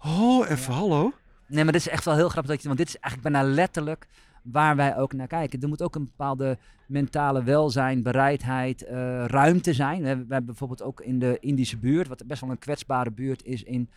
oh, 0.05 0.51
even 0.51 0.73
hallo. 0.73 1.13
Nee, 1.47 1.65
maar 1.65 1.73
dit 1.73 1.81
is 1.87 1.89
echt 1.89 2.05
wel 2.05 2.15
heel 2.15 2.29
grappig. 2.29 2.51
Dat 2.53 2.61
je, 2.63 2.67
want 2.67 2.79
dit 2.79 2.89
is 2.89 2.97
eigenlijk 2.99 3.33
bijna 3.35 3.49
letterlijk 3.55 4.07
waar 4.43 4.77
wij 4.77 4.97
ook 4.97 5.13
naar 5.13 5.27
kijken. 5.27 5.61
Er 5.63 5.69
moet 5.69 5.83
ook 5.83 5.95
een 5.95 6.05
bepaalde 6.05 6.59
mentale 6.87 7.43
welzijn, 7.43 8.03
bereidheid, 8.03 8.83
eh, 8.83 9.25
ruimte 9.25 9.73
zijn. 9.73 10.01
We 10.01 10.07
hebben, 10.07 10.27
we 10.27 10.33
hebben 10.33 10.51
bijvoorbeeld 10.51 10.83
ook 10.83 11.01
in 11.01 11.19
de 11.19 11.37
Indische 11.41 11.77
buurt, 11.77 12.09
wat 12.09 12.27
best 12.27 12.41
wel 12.41 12.51
een 12.51 12.59
kwetsbare 12.59 13.11
buurt 13.11 13.45
is 13.45 13.63
in 13.63 13.91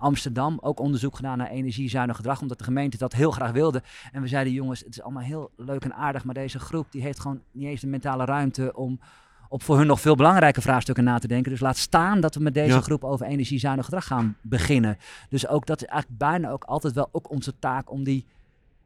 Amsterdam, 0.00 0.58
ook 0.60 0.80
onderzoek 0.80 1.16
gedaan 1.16 1.38
naar 1.38 1.50
energiezuinig 1.50 2.16
gedrag, 2.16 2.40
omdat 2.40 2.58
de 2.58 2.64
gemeente 2.64 2.96
dat 2.98 3.12
heel 3.12 3.30
graag 3.30 3.50
wilde. 3.50 3.82
En 4.12 4.22
we 4.22 4.28
zeiden, 4.28 4.52
jongens, 4.52 4.80
het 4.80 4.88
is 4.88 5.02
allemaal 5.02 5.22
heel 5.22 5.50
leuk 5.56 5.84
en 5.84 5.94
aardig, 5.94 6.24
maar 6.24 6.34
deze 6.34 6.58
groep 6.58 6.86
die 6.90 7.02
heeft 7.02 7.20
gewoon 7.20 7.40
niet 7.52 7.68
eens 7.68 7.80
de 7.80 7.86
mentale 7.86 8.24
ruimte 8.24 8.76
om 8.76 9.00
op 9.48 9.62
voor 9.62 9.76
hun 9.76 9.86
nog 9.86 10.00
veel 10.00 10.14
belangrijke 10.14 10.60
vraagstukken 10.60 11.04
na 11.04 11.18
te 11.18 11.28
denken. 11.28 11.50
Dus 11.50 11.60
laat 11.60 11.76
staan 11.76 12.20
dat 12.20 12.34
we 12.34 12.40
met 12.42 12.54
deze 12.54 12.74
Ja. 12.74 12.80
groep 12.80 13.04
over 13.04 13.26
energiezuinig 13.26 13.84
gedrag 13.84 14.06
gaan 14.06 14.36
beginnen. 14.40 14.96
Dus 15.28 15.46
ook 15.48 15.66
dat 15.66 15.82
is 15.82 15.88
eigenlijk 15.88 16.18
bijna 16.20 16.50
ook 16.50 16.64
altijd 16.64 16.94
wel 16.94 17.08
ook 17.12 17.30
onze 17.30 17.58
taak 17.58 17.90
om 17.90 18.04
die 18.04 18.26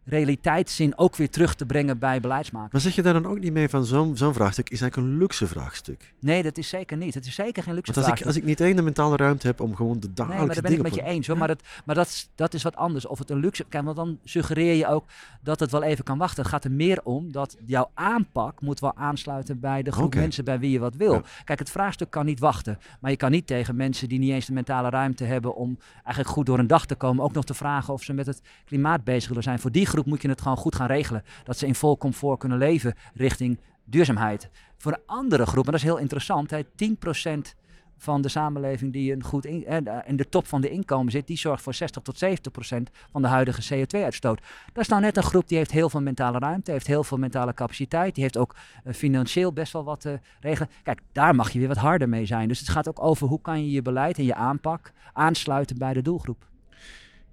realiteitszin 0.04 0.98
ook 0.98 1.16
weer 1.16 1.30
terug 1.30 1.54
te 1.54 1.66
brengen 1.66 1.98
bij 1.98 2.20
beleidsmakers. 2.20 2.72
Maar 2.72 2.80
zeg 2.80 2.94
je 2.94 3.02
daar 3.02 3.12
dan 3.12 3.26
ook 3.26 3.38
niet 3.38 3.52
mee 3.52 3.68
van 3.68 3.84
zo'n 3.84 4.16
zo'n 4.16 4.34
vraagstuk 4.34 4.70
is 4.70 4.80
eigenlijk 4.80 5.12
een 5.12 5.18
luxe 5.18 5.46
vraagstuk? 5.46 6.14
Nee, 6.20 6.42
dat 6.42 6.58
is 6.58 6.68
zeker 6.68 6.96
niet. 6.96 7.14
Het 7.14 7.26
is 7.26 7.34
zeker 7.34 7.62
geen 7.62 7.74
luxe 7.74 7.92
Want 7.92 8.06
als 8.06 8.14
ik, 8.16 8.22
vraag. 8.22 8.26
als 8.34 8.36
ik 8.36 8.44
niet 8.44 8.60
één 8.60 8.76
de 8.76 8.82
mentale 8.82 9.16
ruimte 9.16 9.46
heb 9.46 9.60
om 9.60 9.76
gewoon 9.76 10.00
de 10.00 10.06
Nee, 10.06 10.14
dagelijkse 10.14 10.46
maar 10.46 10.54
daar 10.54 10.62
ben 10.62 10.72
ik 10.72 10.76
dingen... 10.82 10.96
met 10.96 11.04
je 11.06 11.12
eens 11.16 11.26
hoor. 11.26 11.36
Maar, 11.38 11.48
dat, 11.48 11.62
maar 11.84 11.94
dat, 11.94 12.06
is- 12.06 12.28
dat 12.34 12.54
is 12.54 12.62
wat 12.62 12.76
anders. 12.76 13.06
Of 13.06 13.18
het 13.18 13.30
een 13.30 13.38
luxe... 13.40 13.64
Kijk, 13.68 13.84
want 13.84 13.96
dan 13.96 14.18
suggereer 14.24 14.74
je 14.74 14.86
ook 14.86 15.04
dat 15.42 15.60
het 15.60 15.70
wel 15.70 15.82
even 15.82 16.04
kan 16.04 16.18
wachten. 16.18 16.42
Het 16.42 16.52
gaat 16.52 16.64
er 16.64 16.70
meer 16.72 17.00
om 17.04 17.32
dat 17.32 17.56
jouw 17.66 17.90
aanpak 17.94 18.60
moet 18.60 18.80
wel 18.80 18.96
aansluiten 18.96 19.60
bij 19.60 19.82
de 19.82 19.92
groep 19.92 20.14
mensen 20.14 20.44
bij 20.44 20.58
wie 20.58 20.70
je 20.70 20.78
wat 20.78 20.96
wil. 20.96 21.12
Ja. 21.12 21.22
Kijk, 21.44 21.58
het 21.58 21.70
vraagstuk 21.70 22.10
kan 22.10 22.24
niet 22.24 22.40
wachten. 22.40 22.78
Maar 23.00 23.10
je 23.10 23.16
kan 23.16 23.30
niet 23.30 23.46
tegen 23.46 23.76
mensen 23.76 24.08
die 24.08 24.18
niet 24.18 24.30
eens 24.32 24.46
de 24.46 24.52
mentale 24.52 24.88
ruimte 24.90 25.24
hebben 25.24 25.54
om 25.56 25.78
eigenlijk 25.94 26.28
goed 26.28 26.46
door 26.46 26.58
een 26.58 26.66
dag 26.66 26.86
te 26.86 26.94
komen, 26.94 27.24
ook 27.24 27.32
nog 27.32 27.44
te 27.44 27.54
vragen 27.54 27.92
of 27.92 28.02
ze 28.02 28.12
met 28.12 28.26
het 28.26 28.40
klimaat 28.64 29.04
bezig 29.04 29.28
willen 29.28 29.42
zijn. 29.42 29.58
Voor 29.58 29.72
die 29.72 29.86
groep 29.94 30.06
moet 30.06 30.22
je 30.22 30.28
het 30.28 30.40
gewoon 30.40 30.56
goed 30.56 30.74
gaan 30.74 30.86
regelen. 30.86 31.24
Dat 31.44 31.58
ze 31.58 31.66
in 31.66 31.74
vol 31.74 31.96
comfort 31.96 32.38
kunnen 32.38 32.58
leven 32.58 32.94
richting 33.14 33.58
duurzaamheid. 33.84 34.50
Voor 34.76 34.92
een 34.92 35.02
andere 35.06 35.46
groep, 35.46 35.64
en 35.64 35.70
dat 35.70 35.80
is 35.80 35.86
heel 35.86 35.98
interessant, 35.98 36.50
hè, 36.50 36.64
10% 36.74 37.54
van 37.96 38.22
de 38.22 38.28
samenleving 38.28 38.92
die 38.92 39.12
een 39.12 39.22
goed 39.22 39.44
in, 39.44 39.66
eh, 39.66 39.98
in 40.06 40.16
de 40.16 40.28
top 40.28 40.46
van 40.46 40.60
de 40.60 40.70
inkomen 40.70 41.12
zit, 41.12 41.26
die 41.26 41.38
zorgt 41.38 41.62
voor 41.62 41.74
60 41.74 42.02
tot 42.02 42.18
70 42.18 42.52
procent 42.52 42.90
van 43.10 43.22
de 43.22 43.28
huidige 43.28 43.62
CO2-uitstoot. 43.62 44.40
Dat 44.72 44.82
is 44.82 44.88
nou 44.88 45.02
net 45.02 45.16
een 45.16 45.22
groep 45.22 45.48
die 45.48 45.58
heeft 45.58 45.70
heel 45.70 45.90
veel 45.90 46.00
mentale 46.00 46.38
ruimte, 46.38 46.70
heeft 46.70 46.86
heel 46.86 47.04
veel 47.04 47.18
mentale 47.18 47.54
capaciteit, 47.54 48.14
die 48.14 48.22
heeft 48.22 48.36
ook 48.36 48.54
eh, 48.84 48.94
financieel 48.94 49.52
best 49.52 49.72
wel 49.72 49.84
wat 49.84 50.00
te 50.00 50.20
regelen. 50.40 50.70
Kijk, 50.82 51.00
daar 51.12 51.34
mag 51.34 51.50
je 51.50 51.58
weer 51.58 51.68
wat 51.68 51.76
harder 51.76 52.08
mee 52.08 52.26
zijn. 52.26 52.48
Dus 52.48 52.58
het 52.58 52.68
gaat 52.68 52.88
ook 52.88 53.02
over 53.02 53.28
hoe 53.28 53.40
kan 53.40 53.64
je 53.64 53.70
je 53.70 53.82
beleid 53.82 54.18
en 54.18 54.24
je 54.24 54.34
aanpak 54.34 54.92
aansluiten 55.12 55.78
bij 55.78 55.92
de 55.92 56.02
doelgroep. 56.02 56.52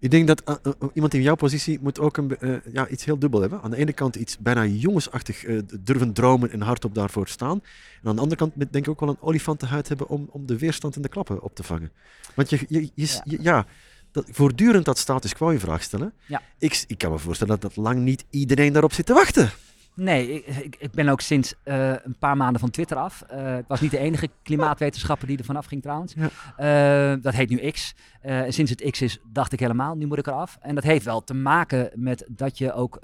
Ik 0.01 0.11
denk 0.11 0.27
dat 0.27 0.41
eh, 0.43 0.55
eh, 0.63 0.71
iemand 0.93 1.13
in 1.13 1.21
jouw 1.21 1.35
positie 1.35 1.79
moet 1.81 1.99
ook 1.99 2.17
een, 2.17 2.37
eh, 2.37 2.55
ja, 2.73 2.87
iets 2.87 3.05
heel 3.05 3.19
dubbel 3.19 3.41
hebben. 3.41 3.61
Aan 3.61 3.71
de 3.71 3.77
ene 3.77 3.93
kant 3.93 4.15
iets 4.15 4.37
bijna 4.37 4.65
jongensachtig 4.65 5.43
eh, 5.43 5.59
durven 5.79 6.13
dromen 6.13 6.51
en 6.51 6.61
hardop 6.61 6.95
daarvoor 6.95 7.27
staan. 7.27 7.61
En 8.01 8.07
aan 8.09 8.15
de 8.15 8.21
andere 8.21 8.39
kant 8.39 8.53
denk 8.55 8.75
ik 8.85 8.87
ook 8.89 8.99
wel 8.99 9.09
een 9.09 9.17
olifantenhuid 9.21 9.87
hebben 9.87 10.07
om, 10.07 10.27
om 10.31 10.45
de 10.45 10.57
weerstand 10.57 10.95
en 10.95 11.01
de 11.01 11.09
klappen 11.09 11.41
op 11.41 11.55
te 11.55 11.63
vangen. 11.63 11.91
Want 12.35 12.49
je, 12.49 12.59
je, 12.67 12.81
je- 12.81 12.89
Ja. 12.95 13.21
je- 13.25 13.41
ja, 13.41 13.65
dat, 14.11 14.25
voortdurend 14.31 14.85
dat 14.85 14.97
status 14.97 15.33
quo 15.33 15.49
in 15.49 15.59
vraag 15.59 15.83
stellen. 15.83 16.13
Ja. 16.25 16.41
Ik, 16.57 16.83
ik 16.87 16.97
kan 16.97 17.11
me 17.11 17.17
voorstellen 17.19 17.59
dat, 17.59 17.73
dat 17.75 17.83
lang 17.83 17.99
niet 17.99 18.25
iedereen 18.29 18.73
daarop 18.73 18.93
zit 18.93 19.05
te 19.05 19.13
wachten. 19.13 19.49
Nee, 19.95 20.43
ik, 20.43 20.75
ik, 20.79 20.91
ben 20.91 21.09
ook 21.09 21.21
sinds 21.21 21.53
eh, 21.63 21.89
een 21.89 22.15
paar 22.19 22.37
maanden 22.37 22.59
van 22.59 22.69
Twitter 22.69 22.97
af. 22.97 23.21
Eh, 23.21 23.57
ik 23.57 23.67
was 23.67 23.81
niet 23.81 23.91
de 23.91 23.97
enige 23.97 24.29
klimaatwetenschapper 24.43 25.27
die 25.27 25.37
er 25.37 25.43
vanaf 25.43 25.65
ging 25.65 25.81
trouwens. 25.81 26.13
Ja. 26.13 26.29
Eh, 26.55 27.21
dat 27.21 27.33
heet 27.33 27.49
nu 27.49 27.69
X. 27.71 27.95
En 28.21 28.53
sinds 28.53 28.71
het 28.71 28.91
X 28.91 29.01
is, 29.01 29.19
dacht 29.23 29.53
ik 29.53 29.59
helemaal, 29.59 29.95
nu 29.95 30.05
moet 30.05 30.17
ik 30.17 30.27
eraf. 30.27 30.57
En 30.61 30.75
dat 30.75 30.83
heeft 30.83 31.05
wel 31.05 31.23
te 31.23 31.33
maken 31.33 31.91
met 31.95 32.25
dat 32.27 32.57
je 32.57 32.73
ook 32.73 32.99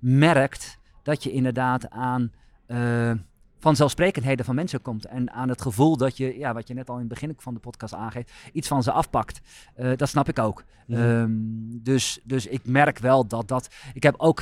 merkt 0.00 0.78
dat 1.02 1.22
je 1.22 1.32
inderdaad 1.32 1.90
aan 1.90 2.32
vanzelfsprekendheden 3.64 4.44
van 4.44 4.54
mensen 4.54 4.82
komt. 4.82 5.04
En 5.04 5.30
aan 5.32 5.48
het 5.48 5.62
gevoel 5.62 5.96
dat 5.96 6.16
je, 6.16 6.38
ja, 6.38 6.54
wat 6.54 6.68
je 6.68 6.74
net 6.74 6.88
al 6.88 6.94
in 6.94 7.00
het 7.00 7.08
begin 7.08 7.34
van 7.38 7.54
de 7.54 7.60
podcast 7.60 7.94
aangeeft, 7.94 8.32
iets 8.52 8.68
van 8.68 8.82
ze 8.82 8.92
afpakt. 8.92 9.40
Eh, 9.74 9.96
dat 9.96 10.08
snap 10.08 10.28
ik 10.28 10.38
ook. 10.38 10.64
Mhm. 10.86 11.00
Ehm, 11.00 11.30
dus, 11.82 12.20
dus 12.24 12.46
ik 12.46 12.60
merk 12.64 12.98
wel 12.98 13.26
dat 13.26 13.48
dat... 13.48 13.68
Ik 13.94 14.02
heb 14.02 14.14
ook 14.18 14.40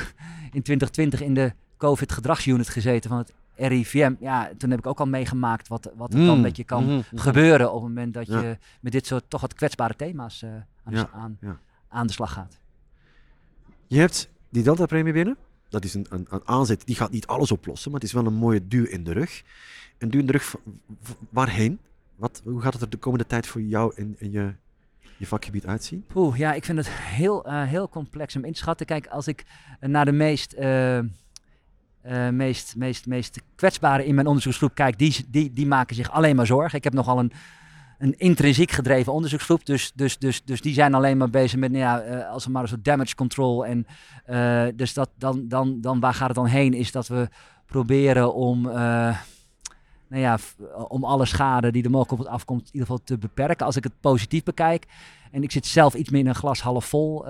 in 0.52 0.62
2020 0.62 1.20
in 1.22 1.35
de 1.35 1.52
COVID-gedragsunit 1.76 2.68
gezeten 2.68 3.11
van 3.11 3.18
het 3.18 3.32
RIVM. 3.56 4.14
Ja, 4.20 4.50
toen 4.58 4.70
heb 4.70 4.78
ik 4.78 4.87
ook 4.87 5.00
al 5.00 5.06
meegemaakt 5.06 5.68
wat, 5.68 5.90
wat 5.96 6.12
er 6.14 6.26
dan 6.26 6.37
Mm, 6.37 6.40
met 6.42 6.56
je 6.56 6.64
kan 6.64 6.85
mhm, 6.85 6.94
mhm. 6.94 7.16
gebeuren 7.16 7.68
op 7.72 7.74
het 7.80 7.88
moment 7.88 8.14
dat 8.14 8.26
Ja. 8.26 8.40
je 8.40 8.58
met 8.80 8.92
dit 8.92 9.06
soort 9.06 9.24
toch 9.28 9.40
wat 9.40 9.54
kwetsbare 9.54 9.96
thema's 9.96 10.42
eh, 10.42 10.50
aan, 10.85 10.92
de- 10.92 10.96
Ja, 10.98 11.11
aan, 11.14 11.37
ja. 11.40 11.58
aan 11.88 12.06
de 12.06 12.12
slag 12.12 12.32
gaat. 12.32 12.58
Je 13.87 13.98
hebt 13.98 14.30
die 14.48 14.62
Delta-premie 14.62 15.12
binnen. 15.12 15.37
Dat 15.72 15.85
is 15.85 15.94
een, 15.94 16.06
een, 16.11 16.26
een 16.30 16.40
aanzet, 16.44 16.87
die 16.87 16.96
gaat 16.96 17.11
niet 17.11 17.26
alles 17.26 17.52
oplossen, 17.52 17.90
maar 17.90 18.00
het 18.00 18.08
is 18.08 18.14
wel 18.14 18.26
een 18.26 18.35
mooie 18.35 18.68
duw 18.68 18.85
in 18.85 19.04
de 19.04 19.12
rug. 19.12 19.42
Een 19.98 20.11
duw 20.11 20.20
in 20.20 20.26
de 20.26 20.32
rug 20.32 20.56
waarheen? 21.30 21.78
Wat, 22.16 22.40
hoe 22.44 22.61
gaat 22.61 22.72
het 22.72 22.82
er 22.82 22.90
de 22.90 22.96
komende 22.96 23.26
tijd 23.26 23.46
voor 23.46 23.61
jou 23.61 23.92
en, 23.96 24.16
je, 24.18 24.54
je 25.16 25.26
vakgebied 25.26 25.66
uitzien? 25.66 26.04
Poeh, 26.06 26.37
ja, 26.37 26.52
ik 26.52 26.64
vind 26.64 26.78
het 26.78 26.88
heel, 26.90 27.44
eh, 27.44 27.62
heel 27.62 27.88
complex 27.88 28.37
om 28.37 28.44
in 28.44 28.52
te 28.52 28.58
schatten. 28.58 28.87
Kijk, 28.87 29.06
als 29.06 29.26
ik 29.26 29.44
eh, 29.80 29.88
naar 29.88 30.04
de 30.04 30.12
meest, 30.12 30.52
eh, 30.52 30.98
meest, 32.30 32.76
meest, 32.76 33.06
meest 33.06 33.40
kwetsbaren 33.54 34.04
in 34.04 34.14
mijn 34.14 34.26
onderzoeksgroep 34.26 34.74
kijk, 34.74 34.98
die, 34.98 35.26
die, 35.28 35.52
die 35.52 35.66
maken 35.66 35.96
zich 35.96 36.11
alleen 36.11 36.37
maar 36.37 36.46
zorgen. 36.46 36.78
Ik 36.78 36.85
heb 36.85 36.92
nogal 36.92 37.18
een, 37.18 37.32
een 38.02 38.18
intrinsiek 38.18 38.70
gedreven 38.70 39.12
onderzoeksgroep, 39.12 39.66
dus, 39.66 39.92
dus, 39.94 40.18
dus, 40.18 40.44
dus 40.44 40.60
die 40.60 40.74
zijn 40.74 40.94
alleen 40.94 41.16
maar 41.16 41.30
bezig 41.30 41.58
met, 41.58 41.70
nou 41.70 41.82
ja, 41.82 42.00
eh, 42.00 42.30
als 42.30 42.44
we 42.44 42.50
maar 42.50 42.62
een 42.62 42.68
soort 42.68 42.84
damage 42.84 43.14
control. 43.14 43.66
En 43.66 43.86
eh, 44.24 44.64
dus 44.74 44.94
dat, 44.94 45.10
dan, 45.18 45.48
dan, 45.48 45.80
dan, 45.80 46.00
waar 46.00 46.14
gaat 46.14 46.26
het 46.26 46.36
dan 46.36 46.46
heen, 46.46 46.74
is 46.74 46.92
dat 46.92 47.06
we 47.08 47.28
proberen 47.66 48.34
om... 48.34 48.68
eh, 48.68 49.16
nou 50.08 50.24
ja, 50.24 50.38
om 50.88 51.04
alle 51.04 51.24
schade 51.24 51.72
die 51.72 51.84
er 51.84 51.90
mogelijk 51.90 52.12
op 52.12 52.26
het 52.26 52.34
afkomt, 52.34 52.60
in 52.60 52.72
ieder 52.72 52.86
geval 52.86 53.04
te 53.04 53.18
beperken. 53.18 53.66
Als 53.66 53.76
ik 53.76 53.84
het 53.84 54.00
positief 54.00 54.42
bekijk, 54.42 54.86
en 55.30 55.42
ik 55.42 55.52
zit 55.52 55.66
zelf 55.66 55.94
iets 55.94 56.10
meer 56.10 56.20
in 56.20 56.26
een 56.26 56.34
glas 56.34 56.60
half 56.60 56.84
vol 56.84 57.26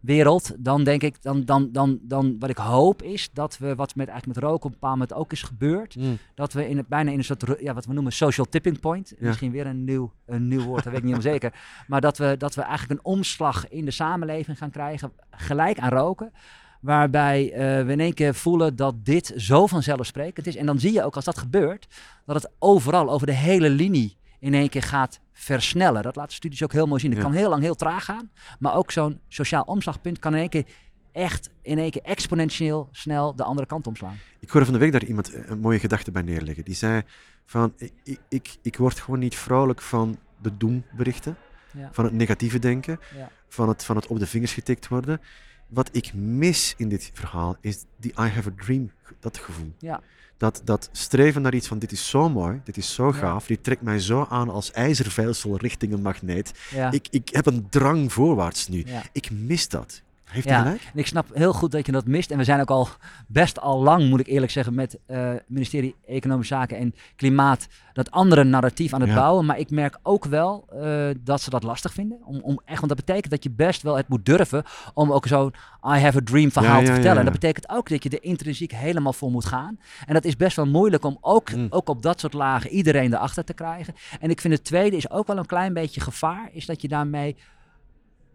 wereld, 0.00 0.52
dan 0.58 0.84
denk 0.84 1.02
ik, 1.02 1.22
dan, 1.22 1.44
dan, 1.44 1.68
dan, 1.72 1.98
dan 2.02 2.36
wat 2.38 2.50
ik 2.50 2.56
hoop 2.56 3.02
is 3.02 3.30
dat 3.32 3.58
we, 3.58 3.74
wat 3.74 3.94
met, 3.94 4.08
eigenlijk 4.08 4.40
met 4.40 4.50
roken 4.50 4.64
op 4.66 4.72
een 4.72 4.78
bepaald 4.80 4.92
moment 4.92 5.12
ook 5.12 5.32
is 5.32 5.42
gebeurd, 5.42 5.96
dat 6.34 6.52
we 6.52 6.68
in 6.68 6.76
het, 6.76 6.88
bijna 6.88 7.10
in 7.10 7.18
een 7.18 7.24
soort, 7.24 7.44
ja, 7.60 7.74
wat 7.74 7.86
we 7.86 7.92
noemen 7.92 8.12
social 8.12 8.46
tipping 8.48 8.80
point, 8.80 9.08
Ja. 9.18 9.26
misschien 9.26 9.50
weer 9.50 9.66
een 9.66 9.84
nieuw, 9.84 10.12
een 10.26 10.48
nieuw 10.48 10.62
woord, 10.62 10.84
dat 10.84 10.92
weet 10.92 11.02
ik 11.02 11.08
niet 11.08 11.16
helemaal 11.16 11.32
zeker, 11.40 11.60
maar 11.88 12.00
dat 12.00 12.18
we, 12.18 12.34
dat 12.38 12.54
we 12.54 12.62
eigenlijk 12.62 13.00
een 13.00 13.12
omslag 13.12 13.68
in 13.68 13.84
de 13.84 13.90
samenleving 13.90 14.58
gaan 14.58 14.70
krijgen, 14.70 15.12
gelijk 15.30 15.78
aan 15.78 15.90
roken, 15.90 16.32
waarbij 16.80 17.52
eh, 17.52 17.84
we 17.86 17.92
in 17.92 18.00
één 18.00 18.14
keer 18.14 18.34
voelen 18.34 18.76
dat 18.76 19.04
dit 19.04 19.32
zo 19.36 19.66
vanzelfsprekend 19.66 20.46
is. 20.46 20.56
En 20.56 20.66
dan 20.66 20.78
zie 20.78 20.92
je 20.92 21.04
ook 21.04 21.16
als 21.16 21.24
dat 21.24 21.38
gebeurt, 21.38 21.86
dat 22.26 22.42
het 22.42 22.50
overal, 22.58 23.10
over 23.10 23.26
de 23.26 23.32
hele 23.34 23.70
linie, 23.70 24.16
in 24.38 24.54
één 24.54 24.68
keer 24.68 24.82
gaat 24.82 25.20
versnellen. 25.32 26.02
Dat 26.02 26.16
laten 26.16 26.34
studies 26.34 26.62
ook 26.62 26.72
heel 26.72 26.86
mooi 26.86 27.00
zien. 27.00 27.10
Het 27.10 27.18
Ja. 27.20 27.24
kan 27.26 27.34
heel 27.34 27.48
lang 27.48 27.62
heel 27.62 27.74
traag 27.74 28.04
gaan, 28.04 28.30
maar 28.58 28.74
ook 28.74 28.90
zo'n 28.90 29.20
sociaal 29.28 29.62
omslagpunt 29.62 30.18
kan 30.18 30.32
in 30.34 30.40
één 30.40 30.48
keer 30.48 30.64
echt 31.12 31.50
in 31.62 31.78
één 31.78 31.90
keer 31.90 32.02
exponentieel 32.02 32.88
snel 32.92 33.34
de 33.36 33.42
andere 33.42 33.66
kant 33.66 33.86
omslaan. 33.86 34.16
Ik 34.40 34.50
hoorde 34.50 34.66
van 34.66 34.74
de 34.74 34.80
week 34.80 34.92
daar 34.92 35.04
iemand 35.04 35.32
eh, 35.34 35.48
een 35.50 35.58
mooie 35.60 35.78
gedachte 35.78 36.10
bij 36.10 36.22
neerleggen. 36.22 36.64
Die 36.64 36.74
zei 36.74 37.02
van, 37.46 37.72
ik, 37.76 37.92
ik- 38.04 38.20
ik, 38.28 38.56
ik 38.62 38.76
word 38.76 39.00
gewoon 39.00 39.20
niet 39.20 39.36
vrolijk 39.36 39.80
van 39.82 40.18
de 40.42 40.56
doemberichten, 40.56 41.36
Ja. 41.72 41.88
van 41.92 42.04
het 42.04 42.12
negatieve 42.14 42.58
denken, 42.58 43.00
Ja. 43.16 43.30
van, 43.48 43.68
het, 43.68 43.84
van 43.84 43.96
het 43.96 44.06
op 44.06 44.18
de 44.18 44.26
vingers 44.26 44.52
getikt 44.52 44.88
worden. 44.88 45.20
Wat 45.68 45.88
ik 45.92 46.14
mis 46.14 46.74
in 46.76 46.88
dit 46.88 47.10
verhaal 47.14 47.56
is 47.60 47.84
die 47.96 48.10
I 48.12 48.22
have 48.28 48.48
a 48.48 48.52
dream, 48.64 48.90
dat 49.20 49.38
gevoel. 49.38 49.72
Ja. 49.78 50.00
Dat, 50.36 50.60
dat 50.64 50.88
streven 50.92 51.42
naar 51.42 51.54
iets 51.54 51.66
van 51.68 51.78
dit 51.78 51.92
is 51.92 52.08
zo 52.08 52.28
mooi, 52.28 52.60
dit 52.64 52.76
is 52.76 52.94
zo 52.94 53.06
Ja. 53.06 53.12
gaaf, 53.12 53.46
dit 53.46 53.64
trekt 53.64 53.82
mij 53.82 53.98
zo 53.98 54.26
aan 54.30 54.48
als 54.48 54.70
ijzerveilsel 54.72 55.56
richting 55.56 55.92
een 55.92 56.02
magneet. 56.02 56.52
Ja. 56.70 56.90
Ik, 56.90 57.06
ik 57.10 57.28
heb 57.28 57.46
een 57.46 57.68
drang 57.68 58.12
voorwaarts 58.12 58.68
nu. 58.68 58.84
Ik 59.12 59.30
mis 59.30 59.68
dat. 59.68 60.02
Heeft 60.28 60.46
Ja. 60.48 60.52
hij 60.54 60.62
gelijk? 60.62 60.82
En 60.92 60.98
ik 60.98 61.06
snap 61.06 61.26
heel 61.34 61.52
goed 61.52 61.70
dat 61.70 61.86
je 61.86 61.92
dat 61.92 62.06
mist. 62.06 62.30
En 62.30 62.38
we 62.38 62.44
zijn 62.44 62.60
ook 62.60 62.70
al 62.70 62.88
best 63.26 63.60
al 63.60 63.82
lang, 63.82 64.08
moet 64.08 64.20
ik 64.20 64.26
eerlijk 64.26 64.52
zeggen, 64.52 64.74
met 64.74 64.98
eh 65.06 65.30
ministerie 65.46 65.94
Economische 66.06 66.54
Zaken 66.54 66.76
en 66.76 66.94
Klimaat 67.16 67.66
dat 67.92 68.10
andere 68.10 68.44
narratief 68.44 68.92
aan 68.92 69.00
het 69.00 69.08
Ja. 69.08 69.14
bouwen. 69.14 69.44
Maar 69.46 69.58
ik 69.58 69.70
merk 69.70 69.98
ook 70.02 70.24
wel 70.24 70.66
eh, 70.82 71.08
dat 71.20 71.40
ze 71.40 71.50
dat 71.50 71.62
lastig 71.62 71.92
vinden. 71.92 72.18
Om, 72.24 72.40
om 72.42 72.60
echt, 72.64 72.76
want 72.80 72.88
dat 72.96 73.04
betekent 73.06 73.30
dat 73.30 73.42
je 73.42 73.50
best 73.50 73.82
wel 73.82 73.96
het 73.96 74.08
moet 74.08 74.26
durven 74.26 74.62
om 74.94 75.12
ook 75.12 75.26
zo'n 75.26 75.54
I 75.84 75.98
have 75.98 76.18
a 76.18 76.20
dream 76.24 76.50
verhaal 76.52 76.72
Ja, 76.78 76.78
te 76.78 76.86
ja, 76.86 76.92
vertellen. 76.92 77.02
ja, 77.14 77.20
En 77.20 77.24
ja. 77.26 77.30
dat 77.30 77.40
betekent 77.40 77.68
ook 77.68 77.88
dat 77.88 78.02
je 78.02 78.08
er 78.10 78.22
intrinsiek 78.22 78.72
helemaal 78.72 79.12
voor 79.12 79.30
moet 79.30 79.44
gaan. 79.44 79.78
En 80.06 80.14
dat 80.14 80.24
is 80.24 80.36
best 80.36 80.56
wel 80.56 80.66
moeilijk 80.66 81.04
om 81.04 81.18
ook, 81.20 81.52
Mm. 81.54 81.66
ook 81.70 81.88
op 81.88 82.02
dat 82.02 82.20
soort 82.20 82.32
lagen 82.32 82.70
iedereen 82.70 83.14
erachter 83.14 83.44
te 83.44 83.54
krijgen. 83.54 83.94
En 84.20 84.30
ik 84.30 84.40
vind 84.40 84.54
het 84.54 84.64
tweede 84.64 84.96
is 84.96 85.10
ook 85.10 85.26
wel 85.26 85.36
een 85.38 85.46
klein 85.46 85.72
beetje 85.72 86.00
gevaar, 86.00 86.48
is 86.52 86.66
dat 86.66 86.82
je 86.82 86.88
daarmee 86.88 87.36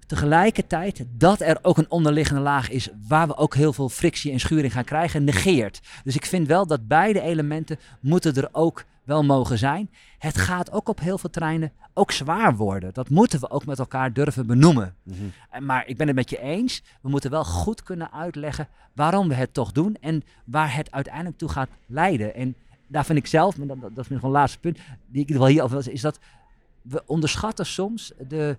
tegelijkertijd 0.06 1.06
dat 1.18 1.42
er 1.42 1.58
ook 1.62 1.78
een 1.78 1.92
onderliggende 1.92 2.42
laag 2.42 2.70
is 2.70 2.90
waar 3.08 3.28
we 3.28 3.38
ook 3.38 3.56
heel 3.56 3.74
veel 3.74 3.90
frictie 3.90 4.32
en 4.32 4.40
schuring 4.40 4.74
gaan 4.74 4.84
krijgen, 4.84 5.24
negeert. 5.24 5.82
Dus 6.04 6.16
ik 6.16 6.26
vind 6.26 6.48
wel 6.48 6.68
dat 6.68 6.88
beide 6.88 7.22
elementen 7.22 7.80
moeten 8.00 8.36
er 8.36 8.50
ook 8.52 8.86
wel 9.04 9.24
mogen 9.24 9.58
zijn. 9.58 9.90
Het 10.18 10.38
gaat 10.38 10.72
ook 10.72 10.90
op 10.90 11.00
heel 11.00 11.18
veel 11.18 11.30
terreinen 11.30 11.72
ook 11.94 12.12
zwaar 12.12 12.56
worden. 12.56 12.94
Dat 12.94 13.10
moeten 13.10 13.40
we 13.40 13.50
ook 13.50 13.66
met 13.66 13.80
elkaar 13.80 14.14
durven 14.14 14.48
benoemen. 14.48 14.96
Mhm. 15.04 15.66
Maar 15.66 15.88
ik 15.88 15.98
ben 15.98 16.08
het 16.08 16.16
met 16.16 16.30
je 16.30 16.40
eens. 16.40 16.84
We 17.02 17.10
moeten 17.10 17.32
wel 17.32 17.46
goed 17.46 17.84
kunnen 17.84 18.12
uitleggen 18.12 18.68
waarom 18.94 19.28
we 19.28 19.34
het 19.34 19.54
toch 19.54 19.72
doen 19.72 19.98
en 20.02 20.24
waar 20.46 20.76
het 20.76 20.92
uiteindelijk 20.92 21.38
toe 21.38 21.50
gaat 21.50 21.70
leiden. 21.86 22.36
En 22.36 22.56
daar 22.88 23.06
vind 23.06 23.18
ik 23.18 23.28
zelf, 23.28 23.58
maar 23.58 23.68
dat, 23.68 23.78
dat 23.82 23.98
is 23.98 24.08
nog 24.08 24.24
een 24.24 24.30
laatste 24.30 24.60
punt, 24.60 24.78
die 25.08 25.26
ik 25.28 25.36
wel 25.36 25.48
hier 25.48 25.64
over 25.64 25.84
wil, 25.84 25.94
is 25.94 26.02
dat 26.02 26.20
we 26.82 27.04
onderschatten 27.06 27.66
soms 27.66 28.12
de 28.28 28.58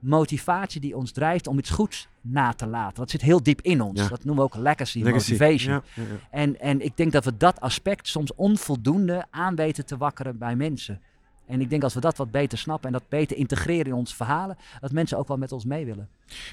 motivatie 0.00 0.80
die 0.80 0.96
ons 0.96 1.12
drijft 1.12 1.46
om 1.46 1.58
iets 1.58 1.70
goeds 1.70 2.08
na 2.20 2.52
te 2.52 2.66
laten. 2.66 2.96
Dat 2.96 3.10
zit 3.10 3.20
heel 3.20 3.42
diep 3.42 3.60
in 3.60 3.80
ons. 3.80 4.00
Ja. 4.00 4.08
Dat 4.08 4.24
noemen 4.24 4.44
we 4.44 4.50
ook 4.54 4.62
legacy, 4.62 5.02
Legacy. 5.02 5.30
motivation. 5.32 5.74
Ja, 5.74 5.82
ja, 5.94 6.02
ja. 6.02 6.08
En, 6.30 6.60
en 6.60 6.80
ik 6.84 6.96
denk 6.96 7.12
dat 7.12 7.24
we 7.24 7.36
dat 7.36 7.60
aspect 7.60 8.08
soms 8.08 8.34
onvoldoende 8.34 9.24
aan 9.30 9.54
weten 9.54 9.86
te 9.86 9.96
wakkeren 9.96 10.38
bij 10.38 10.56
mensen. 10.56 11.00
En 11.46 11.60
ik 11.60 11.70
denk 11.70 11.82
als 11.82 11.94
we 11.94 12.00
dat 12.00 12.16
wat 12.16 12.30
beter 12.30 12.58
snappen 12.58 12.86
en 12.86 12.92
dat 12.92 13.08
beter 13.08 13.36
integreren 13.36 13.86
in 13.86 13.94
onze 13.94 14.16
verhalen, 14.16 14.56
dat 14.80 14.92
mensen 14.92 15.18
ook 15.18 15.28
wel 15.28 15.36
met 15.36 15.52
ons 15.52 15.64
mee 15.64 15.84
willen. 15.84 16.08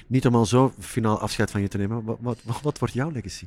Niet 0.06 0.26
om 0.26 0.34
al 0.34 0.46
zo 0.46 0.72
finaal 0.78 1.18
afscheid 1.18 1.50
van 1.50 1.60
je 1.60 1.68
te 1.68 1.78
nemen. 1.78 2.04
Wat, 2.04 2.18
wat, 2.20 2.60
wat 2.62 2.78
wordt 2.78 2.94
jouw 2.94 3.10
legacy? 3.10 3.46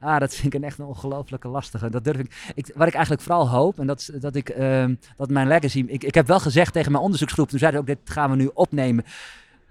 Ah, 0.00 0.18
dat 0.18 0.34
vind 0.34 0.54
ik 0.54 0.60
een 0.60 0.66
echt 0.66 0.78
een 0.78 0.84
ongelooflijke 0.84 1.48
lastige. 1.48 1.90
Dat 1.90 2.04
durf 2.04 2.18
ik, 2.18 2.52
ik. 2.54 2.70
Wat 2.74 2.86
ik 2.88 2.94
eigenlijk 2.94 3.22
vooral 3.22 3.48
hoop, 3.48 3.78
en 3.78 3.86
dat, 3.86 3.98
is 4.00 4.06
dat 4.20 4.34
ik 4.34 4.48
ehm, 4.48 4.94
dat 5.16 5.30
mijn 5.30 5.48
legacy. 5.48 5.84
Ik, 5.86 6.04
ik 6.04 6.14
heb 6.14 6.26
wel 6.26 6.40
gezegd 6.40 6.72
tegen 6.72 6.92
mijn 6.92 7.04
onderzoeksgroep, 7.04 7.48
toen 7.48 7.58
zeiden 7.58 7.84
ze 7.84 7.90
ook, 7.90 7.98
dit 7.98 8.10
gaan 8.14 8.30
we 8.30 8.36
nu 8.36 8.50
opnemen. 8.54 9.04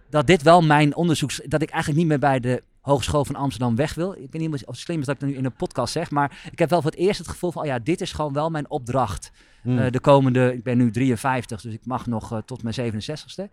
Dat 0.09 0.27
dit 0.27 0.41
wel 0.41 0.61
mijn 0.61 0.95
onderzoeks. 0.95 1.41
Dat 1.45 1.61
ik 1.61 1.69
eigenlijk 1.69 1.99
niet 2.01 2.09
meer 2.09 2.19
bij 2.19 2.39
de 2.39 2.63
Hogeschool 2.87 3.25
van 3.25 3.35
Amsterdam 3.35 3.75
weg 3.75 3.93
wil. 3.93 4.13
Ik 4.13 4.31
weet 4.31 4.41
niet 4.41 4.65
of 4.65 4.75
het 4.75 4.77
slim 4.77 4.99
is 4.99 5.05
dat 5.05 5.15
ik 5.15 5.21
dat 5.21 5.29
nu 5.29 5.35
in 5.35 5.45
een 5.45 5.55
podcast 5.55 5.93
zeg. 5.93 6.11
Maar 6.11 6.41
ik 6.51 6.59
heb 6.59 6.69
wel 6.69 6.81
voor 6.81 6.91
het 6.91 6.99
eerst 6.99 7.17
het 7.17 7.27
gevoel 7.27 7.51
van, 7.51 7.61
oh 7.61 7.67
ja, 7.67 7.79
dit 7.79 8.01
is 8.01 8.11
gewoon 8.11 8.33
wel 8.33 8.49
mijn 8.49 8.69
opdracht. 8.69 9.31
Hmm. 9.61 9.79
Eh, 9.79 9.91
de 9.91 9.99
komende, 9.99 10.53
ik 10.53 10.63
ben 10.63 10.77
nu 10.77 10.91
53, 10.91 11.61
dus 11.61 11.73
ik 11.73 11.85
mag 11.85 12.05
nog 12.07 12.31
eh, 12.31 12.37
tot 12.37 12.63
mijn 12.63 12.75
67ste. 12.75 13.43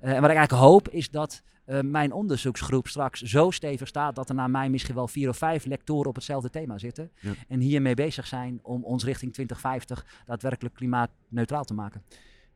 Eh, 0.00 0.12
en 0.12 0.20
wat 0.20 0.30
ik 0.30 0.36
eigenlijk 0.36 0.50
hoop 0.50 0.88
is 0.88 1.10
dat 1.10 1.42
eh, 1.70 1.80
mijn 1.80 2.12
onderzoeksgroep 2.12 2.88
straks 2.88 3.22
zo 3.22 3.50
stevig 3.50 3.88
staat 3.88 4.14
dat 4.14 4.28
er 4.28 4.34
na 4.34 4.46
mij 4.46 4.70
misschien 4.70 4.94
wel 4.94 5.08
vier 5.08 5.28
of 5.28 5.36
vijf 5.36 5.64
lectoren 5.64 6.08
op 6.08 6.14
hetzelfde 6.14 6.50
thema 6.50 6.78
zitten. 6.78 7.10
Ja. 7.20 7.32
En 7.48 7.60
hiermee 7.60 7.94
bezig 7.94 8.26
zijn 8.26 8.58
om 8.62 8.84
ons 8.84 9.04
richting 9.04 9.32
2050 9.32 10.06
daadwerkelijk 10.26 10.74
klimaatneutraal 10.74 11.64
te 11.64 11.74
maken. 11.74 12.02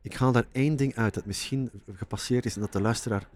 Ik 0.05 0.13
haal 0.13 0.31
daar 0.31 0.47
één 0.51 0.75
ding 0.75 0.95
uit 0.95 1.13
dat 1.13 1.25
misschien 1.25 1.71
gepasseerd 1.93 2.45
is 2.45 2.55
en 2.55 2.61
dat 2.61 2.71
de 2.71 2.81
luisteraar 2.81 3.27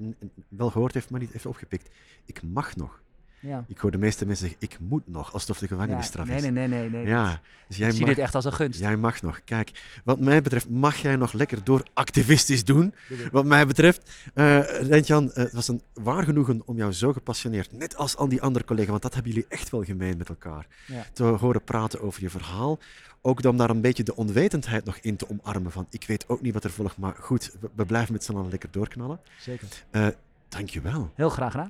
wel 0.47 0.69
gehoord 0.69 0.93
heeft, 0.93 1.09
maar 1.09 1.19
niet 1.19 1.31
heeft 1.31 1.45
opgepikt. 1.45 1.89
Ik 2.25 2.43
mag 2.43 2.75
nog. 2.75 3.01
Ja. 3.41 3.63
Ik 3.67 3.77
hoor 3.77 3.91
de 3.91 3.97
meeste 3.97 4.25
mensen 4.25 4.47
zeggen, 4.49 4.67
ik 4.69 4.77
moet 4.79 5.07
nog, 5.07 5.33
alsof 5.33 5.59
de 5.59 5.67
gevangenisstraf 5.67 6.27
nee, 6.27 6.35
is. 6.35 6.41
nee, 6.41 6.51
nee, 6.51 6.67
nee, 6.67 6.89
nee. 6.89 7.05
Ja, 7.05 7.41
dus 7.67 7.77
jij 7.77 7.87
ik 7.87 7.93
zie 7.95 8.05
mag, 8.05 8.15
dit 8.15 8.23
echt 8.23 8.35
als 8.35 8.45
een 8.45 8.53
gunst. 8.53 8.79
jij 8.79 8.97
mag 8.97 9.21
nog. 9.21 9.41
Kijk, 9.43 9.71
wat 10.03 10.19
mij 10.19 10.41
betreft 10.41 10.69
mag 10.69 10.95
jij 10.95 11.15
nog 11.15 11.33
lekker 11.33 11.63
door 11.63 11.83
activistisch 11.93 12.63
doen. 12.65 12.93
Wat 13.31 13.45
mij 13.45 13.67
betreft, 13.67 14.09
eh 14.33 14.59
Rentjan, 14.81 15.31
eh, 15.31 15.43
het 15.43 15.53
was 15.53 15.67
een 15.67 15.81
waar 15.93 16.23
genoegen 16.23 16.61
om 16.65 16.77
jou 16.77 16.91
zo 16.91 17.13
gepassioneerd, 17.13 17.71
net 17.71 17.95
als 17.97 18.15
al 18.17 18.29
die 18.29 18.41
andere 18.41 18.65
collega's, 18.65 18.89
want 18.89 19.01
dat 19.01 19.13
hebben 19.13 19.31
jullie 19.31 19.47
echt 19.49 19.69
wel 19.69 19.83
gemeen 19.83 20.17
met 20.17 20.29
elkaar, 20.29 20.67
Ja. 20.85 21.05
te 21.13 21.23
horen 21.23 21.63
praten 21.63 22.01
over 22.01 22.21
je 22.21 22.29
verhaal. 22.29 22.79
Ook 23.21 23.45
om 23.45 23.57
daar 23.57 23.69
een 23.69 23.81
beetje 23.81 24.03
de 24.03 24.15
onwetendheid 24.15 24.85
nog 24.85 24.97
in 25.01 25.15
te 25.15 25.29
omarmen 25.29 25.71
van, 25.71 25.87
ik 25.89 26.03
weet 26.07 26.29
ook 26.29 26.41
niet 26.41 26.53
wat 26.53 26.63
er 26.63 26.71
volgt, 26.71 26.97
maar 26.97 27.15
goed, 27.19 27.51
we, 27.59 27.69
we 27.75 27.85
blijven 27.85 28.13
met 28.13 28.23
z'n 28.23 28.35
allen 28.35 28.49
lekker 28.49 28.71
doorknallen. 28.71 29.19
Zeker. 29.39 29.67
Eh 29.91 30.07
dankjewel. 30.49 31.11
Heel 31.15 31.29
graag 31.29 31.51
gedaan. 31.51 31.69